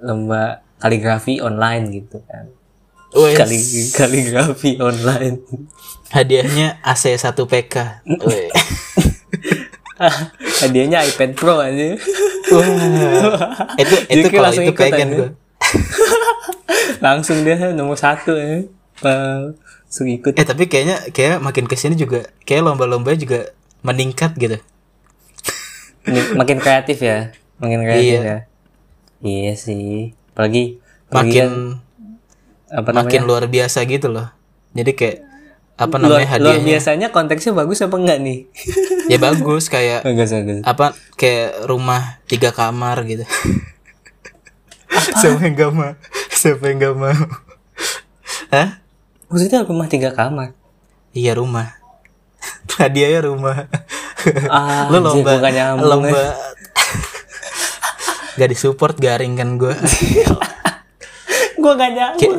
Lomba 0.00 0.42
kaligrafi 0.78 1.42
online 1.42 1.84
gitu 1.92 2.22
kan. 2.24 2.48
Wes, 3.12 3.36
Kali 3.36 3.58
kaligrafi 3.92 4.76
online. 4.80 5.42
Hadiahnya 6.12 6.80
AC 6.84 7.16
1 7.16 7.34
PK. 7.34 7.74
Hadiahnya 10.64 11.04
iPad 11.04 11.30
Pro 11.36 11.60
aja. 11.60 11.98
Wah. 12.54 12.66
itu 13.76 13.94
itu 14.14 14.28
Jadi 14.28 14.28
kalau 14.32 14.50
itu 14.54 14.72
pengen 14.72 15.08
gue. 15.12 15.30
langsung 17.00 17.42
dia 17.42 17.56
nomor 17.72 17.96
satu 17.96 18.36
ya 18.36 18.64
langsung 19.00 20.06
ikut 20.06 20.34
Eh 20.34 20.44
tapi 20.44 20.66
kayaknya 20.66 21.10
kayak 21.10 21.38
makin 21.40 21.64
ke 21.64 21.74
sini 21.74 21.94
juga 21.94 22.28
kayak 22.44 22.66
lomba-lomba 22.66 23.14
juga 23.14 23.50
meningkat 23.80 24.34
gitu. 24.36 24.58
Makin 26.08 26.58
kreatif 26.58 26.98
ya 27.00 27.32
makin 27.58 27.82
kreatif 27.82 28.04
Iya. 28.06 28.22
ya 28.22 28.38
iya 29.18 29.52
sih 29.54 30.14
apalagi 30.32 30.78
Makin 31.08 31.48
kan, 31.48 31.52
apa 32.70 32.88
makin 32.92 33.20
namanya 33.24 33.28
luar 33.28 33.44
biasa 33.48 33.82
gitu 33.88 34.12
loh. 34.12 34.28
Jadi 34.76 34.92
kayak 34.94 35.18
apa 35.78 35.94
luar, 35.96 36.02
namanya 36.02 36.10
luar 36.10 36.32
hadiahnya? 36.34 36.66
biasanya 36.66 37.08
konteksnya 37.10 37.52
bagus 37.54 37.78
apa 37.80 37.96
enggak 37.96 38.18
nih 38.18 38.38
Ya 39.08 39.16
bagus 39.16 39.70
kayak 39.70 40.02
bagus 40.04 40.30
bagus 40.34 40.60
apa 40.66 40.92
kayak 41.14 41.64
rumah 41.64 42.18
tiga 42.26 42.50
kamar 42.52 43.06
gitu. 43.06 43.24
Yang 45.22 45.54
gak 45.54 45.70
mau? 45.72 45.92
Siapa 46.38 46.64
yang 46.64 46.78
gak 46.78 46.94
mau? 46.94 47.10
Hah? 48.48 48.68
maksudnya 49.28 49.60
rumah 49.60 49.84
tiga 49.86 50.08
kamar 50.10 50.56
Iya 51.10 51.34
rumah. 51.34 51.76
Hadiahnya 52.72 53.26
rumah. 53.26 53.66
ah 54.48 54.86
Lu 54.88 54.98
anjir, 55.00 55.20
lomba 55.20 55.50
nyambung, 55.50 55.82
ya. 55.82 55.90
lomba 55.90 56.22
gak 58.34 58.48
disupport 58.48 58.94
garing 58.94 59.34
kan 59.34 59.58
gue. 59.58 59.74
gue 61.54 61.72
gak 61.74 61.90
nyambung 61.92 62.34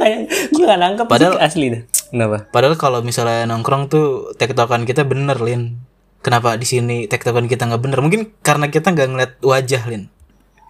gue 0.50 0.64
gak 0.64 0.80
nangkep 0.80 1.06
Padahal- 1.06 1.40
asli 1.40 1.68
dah 1.70 1.82
kenapa 2.10 2.38
Padahal 2.50 2.76
kalau 2.76 3.00
misalnya 3.02 3.44
nongkrong 3.46 3.86
tuh 3.88 4.08
tektokan 4.34 4.84
kita 4.84 5.04
bener 5.04 5.38
Lin. 5.38 5.78
Kenapa 6.20 6.56
di 6.56 6.64
sini 6.64 7.06
tektokan 7.06 7.46
kita 7.46 7.64
nggak 7.64 7.80
bener? 7.80 8.00
Mungkin 8.00 8.36
karena 8.40 8.68
kita 8.68 8.92
nggak 8.92 9.08
ngeliat 9.08 9.32
wajah 9.40 9.84
Lin. 9.86 10.08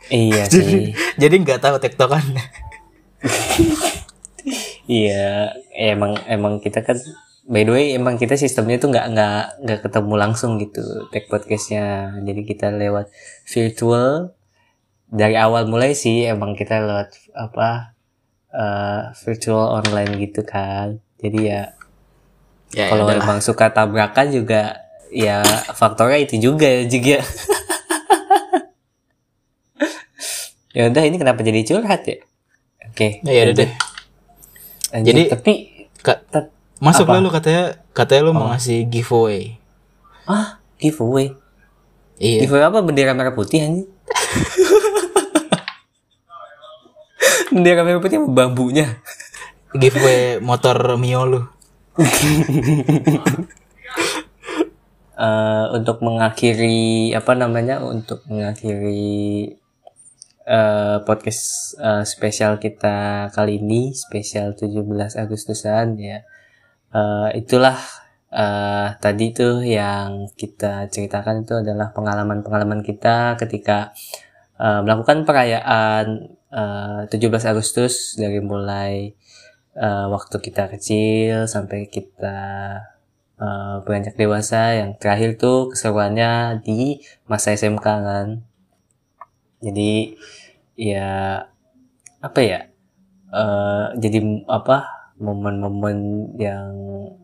iya 0.09 0.45
Jadi 0.51 0.65
sih 0.65 0.83
jadi 1.15 1.35
nggak 1.37 1.59
tahu 1.59 1.77
tektokannya. 1.77 2.68
Iya 4.89 5.53
emang 5.75 6.15
emang 6.25 6.63
kita 6.63 6.81
kan 6.81 6.97
by 7.49 7.65
the 7.65 7.73
way 7.73 7.85
emang 7.97 8.15
kita 8.21 8.37
sistemnya 8.37 8.77
tuh 8.77 8.93
nggak 8.93 9.05
nggak 9.11 9.43
nggak 9.65 9.79
ketemu 9.89 10.13
langsung 10.15 10.61
gitu 10.61 11.09
tag 11.09 11.25
podcastnya. 11.27 12.13
Jadi 12.21 12.41
kita 12.45 12.69
lewat 12.69 13.09
virtual. 13.49 14.37
Dari 15.09 15.33
awal 15.33 15.65
mulai 15.65 15.97
sih 15.97 16.29
emang 16.29 16.53
kita 16.53 16.85
lewat 16.85 17.09
apa 17.33 17.97
eh, 18.53 19.01
virtual 19.25 19.81
online 19.81 20.13
gitu 20.21 20.45
kan. 20.45 21.01
Jadi 21.17 21.39
ya 21.49 21.73
Ya, 22.69 22.85
kalau 22.85 23.09
ya 23.09 23.17
emang 23.17 23.41
suka 23.41 23.73
tabrakan 23.73 24.29
juga 24.29 24.77
ya 25.09 25.41
faktornya 25.73 26.21
itu 26.21 26.37
juga 26.37 26.69
ya. 26.69 26.85
Juga 26.85 27.17
ya 30.77 30.85
udah 30.85 31.01
ini 31.01 31.17
kenapa 31.17 31.41
jadi 31.41 31.65
curhat 31.65 32.05
ya 32.05 32.21
oke 32.81 33.07
Ya, 33.21 33.31
ya 33.33 33.41
udah 33.45 33.55
deh. 33.57 33.69
lanjut. 34.89 35.05
Jadi- 35.05 35.29
tapi 35.29 35.51
tet- 35.97 36.49
masuk 36.79 37.03
Apa? 37.03 37.11
lah 37.11 37.19
lu 37.19 37.29
katanya 37.29 37.63
katanya 37.91 38.21
lu 38.23 38.31
mau 38.31 38.47
ngasih 38.49 38.85
giveaway. 38.85 39.57
ah 40.25 40.57
giveaway 40.77 41.33
Iya. 42.15 42.43
giveaway 42.43 42.63
apa 42.65 42.79
bendera 42.79 43.11
merah 43.11 43.31
putih 43.31 43.59
anjing 43.61 43.87
bendera 47.49 47.81
merah 47.81 47.97
putih 47.97 48.17
apa 48.17 48.27
bambunya 48.29 48.85
Giveaway 49.69 50.39
motor 50.39 50.95
Mio 50.95 51.23
lu. 51.23 51.39
Eh, 55.19 55.65
untuk 55.75 55.99
mengakhiri 55.99 57.11
apa 57.11 57.35
namanya 57.35 57.83
untuk 57.83 58.23
mengakhiri 58.25 59.51
eh, 60.49 60.97
podcast 61.05 61.75
eh, 61.77 62.03
spesial 62.03 62.57
kita 62.57 63.29
kali 63.29 63.61
ini 63.61 63.93
spesial 63.93 64.57
17 64.57 64.81
Agustusan 65.21 65.95
ya. 66.01 66.25
Eh, 66.89 67.29
itulah 67.37 67.77
eh, 68.33 68.87
tadi 68.97 69.25
tuh 69.37 69.61
yang 69.61 70.25
kita 70.33 70.89
ceritakan 70.89 71.45
itu 71.45 71.53
adalah 71.61 71.93
pengalaman-pengalaman 71.93 72.81
kita 72.81 73.37
ketika 73.37 73.93
eh, 74.57 74.81
melakukan 74.81 75.23
perayaan 75.29 76.33
eh, 76.49 77.01
17 77.13 77.51
Agustus 77.53 78.17
dari 78.17 78.41
mulai 78.41 79.13
eh, 79.77 80.05
waktu 80.09 80.37
kita 80.41 80.65
kecil 80.73 81.45
sampai 81.45 81.85
kita 81.93 82.39
eh, 83.37 83.75
beranjak 83.85 84.17
dewasa. 84.17 84.73
Yang 84.81 84.91
terakhir 84.97 85.29
tuh 85.37 85.69
keseruannya 85.69 86.65
di 86.65 87.05
masa 87.29 87.53
SMK 87.53 87.85
kan 87.85 88.49
jadi 89.59 90.15
ya 90.79 91.09
apa 92.19 92.39
ya 92.39 92.59
eh 93.29 93.85
jadi 93.99 94.19
apa 94.47 94.87
momen-momen 95.19 96.31
yang 96.39 96.71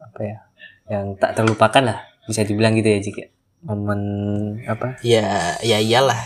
apa 0.04 0.19
ya 0.21 0.38
yang 0.91 1.15
tak 1.17 1.34
terlupakan 1.39 1.82
lah 1.82 2.00
bisa 2.28 2.45
dibilang 2.45 2.76
gitu 2.78 2.89
ya 2.91 3.00
Jik 3.02 3.17
ya. 3.17 3.28
Momen 3.65 4.02
apa? 4.69 5.02
Ya, 5.02 5.58
ya 5.65 5.82
iyalah. 5.82 6.21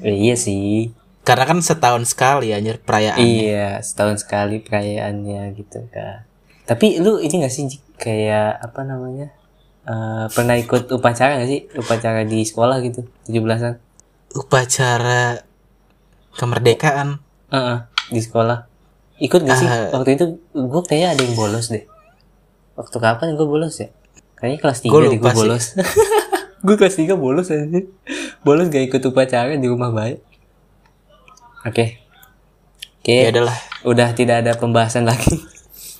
eh, 0.00 0.16
iya 0.16 0.32
sih. 0.32 0.88
Karena 1.20 1.44
kan 1.44 1.60
setahun 1.60 2.08
sekali 2.08 2.48
anjir 2.56 2.80
perayaan. 2.80 3.20
iya 3.20 3.78
setahun 3.84 4.24
sekali 4.24 4.64
perayaannya 4.64 5.52
gitu 5.54 5.84
kan 5.92 6.24
tapi 6.62 7.02
lu 7.02 7.18
ini 7.18 7.42
gak 7.42 7.52
sih 7.52 7.66
kayak 7.98 8.58
apa 8.62 8.86
namanya 8.86 9.34
eh, 9.84 10.24
pernah 10.30 10.54
ikut 10.56 10.88
upacara 10.94 11.42
gak 11.42 11.50
sih? 11.50 11.60
Upacara 11.74 12.22
di 12.22 12.46
sekolah 12.46 12.78
gitu 12.86 13.06
17-an 13.28 13.91
Upacara 14.32 15.44
kemerdekaan. 16.34 17.20
Heeh, 17.52 17.78
di 18.08 18.20
sekolah. 18.20 18.64
Ikut 19.20 19.44
gak 19.44 19.56
sih? 19.56 19.68
Ah. 19.68 19.92
Waktu 19.92 20.16
itu 20.16 20.24
gue 20.50 20.82
kayaknya 20.82 21.08
ada 21.14 21.22
yang 21.22 21.34
bolos 21.36 21.68
deh. 21.68 21.84
Waktu 22.74 22.96
kapan 22.96 23.36
gue 23.36 23.44
bolos 23.46 23.76
ya? 23.78 23.88
Kayaknya 24.34 24.58
kelas 24.58 24.78
3 24.82 24.90
Gua 24.90 25.00
deh 25.04 25.20
gue 25.20 25.32
bolos. 25.36 25.64
gue 26.66 26.74
kelas 26.74 26.96
3 26.96 27.14
bolos 27.14 27.46
aja. 27.52 27.66
Bolos 28.42 28.66
gak 28.72 28.84
ikut 28.88 29.02
upacara 29.04 29.54
di 29.54 29.68
rumah 29.68 29.92
baik. 29.92 30.18
Oke. 31.62 32.02
Oke, 33.02 33.14
Ya 33.18 33.30
adalah. 33.34 33.54
udah 33.82 34.14
tidak 34.14 34.46
ada 34.46 34.54
pembahasan 34.54 35.06
lagi. 35.06 35.42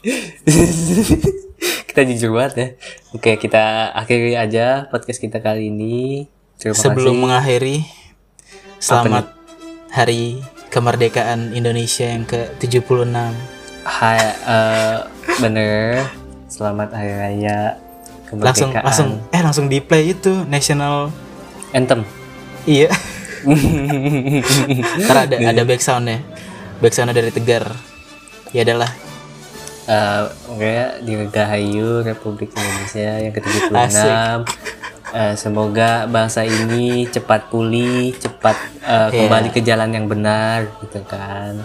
kita 1.91 2.03
jujur 2.09 2.35
banget 2.35 2.55
ya. 2.57 2.69
Oke, 3.13 3.37
kita 3.37 3.91
akhiri 3.93 4.35
aja 4.35 4.89
podcast 4.89 5.19
kita 5.19 5.39
kali 5.39 5.69
ini. 5.69 6.27
Terima 6.59 6.75
Sebelum 6.75 7.15
kasih. 7.15 7.23
mengakhiri 7.23 7.77
selamat 8.83 9.31
hari 9.95 10.43
kemerdekaan 10.75 11.55
Indonesia 11.55 12.03
yang 12.03 12.27
ke-76. 12.27 13.15
Hai, 13.87 14.19
eh, 14.43 14.99
bener. 15.39 16.03
Selamat 16.51 16.91
Hari 16.93 17.13
Raya 17.17 17.79
Langsung 18.35 18.75
Kemerdekaan. 18.75 18.85
langsung 18.85 19.09
eh 19.33 19.41
langsung 19.41 19.67
di 19.73 19.81
play 19.81 20.13
itu 20.13 20.45
national 20.51 21.09
Anthem. 21.73 22.05
iya 22.69 22.93
Ntar 25.01 25.17
ada 25.27 25.37
ada 25.41 25.63
backsoundnya 25.65 26.21
Backsoundnya 26.79 27.17
dari 27.17 27.33
Tegar 27.33 27.73
Ya 28.53 28.69
adalah 28.69 28.93
Eh, 29.83 30.25
kayak 30.63 31.03
Dirgahayu 31.03 32.07
Republik 32.07 32.55
Indonesia 32.55 33.19
yang 33.19 33.35
ke-76 33.35 33.91
Eh, 35.13 35.37
semoga 35.37 36.09
bangsa 36.09 36.41
ini 36.41 37.05
cepat 37.05 37.53
pulih 37.53 38.17
cepat 38.17 38.57
Iya. 38.81 39.13
kembali 39.13 39.49
ke 39.53 39.61
jalan 39.61 39.93
yang 39.93 40.09
benar 40.09 40.73
gitu 40.81 41.05
kan 41.05 41.61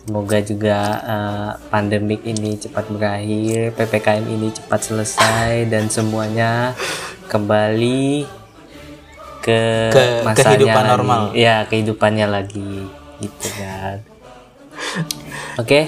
semoga 0.00 0.40
juga 0.40 0.78
eh, 0.98 1.50
pandemik 1.68 2.24
ini 2.24 2.56
cepat 2.56 2.88
berakhir 2.88 3.76
ppkm 3.76 4.24
ini 4.26 4.48
cepat 4.50 4.80
selesai 4.82 5.68
dan 5.68 5.92
semuanya 5.92 6.72
kembali 7.28 8.24
ke, 9.38 9.60
Ke 9.92 10.04
masanya 10.24 10.48
kehidupan 10.48 10.82
lagi. 10.82 10.90
normal. 10.90 11.20
ya 11.36 11.56
kehidupannya 11.68 12.26
lagi 12.26 12.74
gitu 13.20 13.48
kan 13.60 13.96
oke 15.56 15.80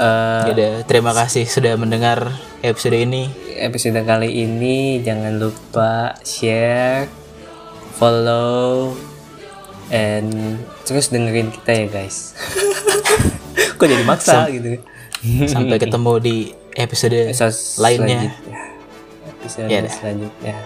eh, 0.00 0.42
Yaudah, 0.48 0.72
terima 0.82 1.12
kasih 1.12 1.44
sudah 1.44 1.76
mendengar 1.76 2.32
episode 2.64 2.96
ini 2.96 3.28
episode 3.58 3.98
kali 4.06 4.46
ini 4.46 5.02
jangan 5.02 5.36
lupa 5.36 6.14
share, 6.22 7.10
follow, 7.98 8.94
and 9.90 10.58
terus 10.86 11.10
dengerin 11.10 11.50
kita 11.50 11.84
ya 11.84 11.86
guys. 11.90 12.34
Kok 13.78 13.86
jadi 13.86 14.04
maksa 14.06 14.48
gitu? 14.50 14.82
Sampai 15.46 15.78
ketemu 15.82 16.12
di 16.22 16.36
episode 16.78 17.30
Episode 17.30 17.54
lainnya 17.82 18.30
selanjutnya. 18.30 18.60
Episode 19.38 19.68
Ya 19.70 19.78
dah. 19.82 19.92
selanjutnya. 19.92 20.56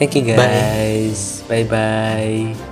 Thank 0.00 0.12
you 0.16 0.24
guys. 0.24 1.44
Bye 1.48 1.68
bye. 1.68 2.71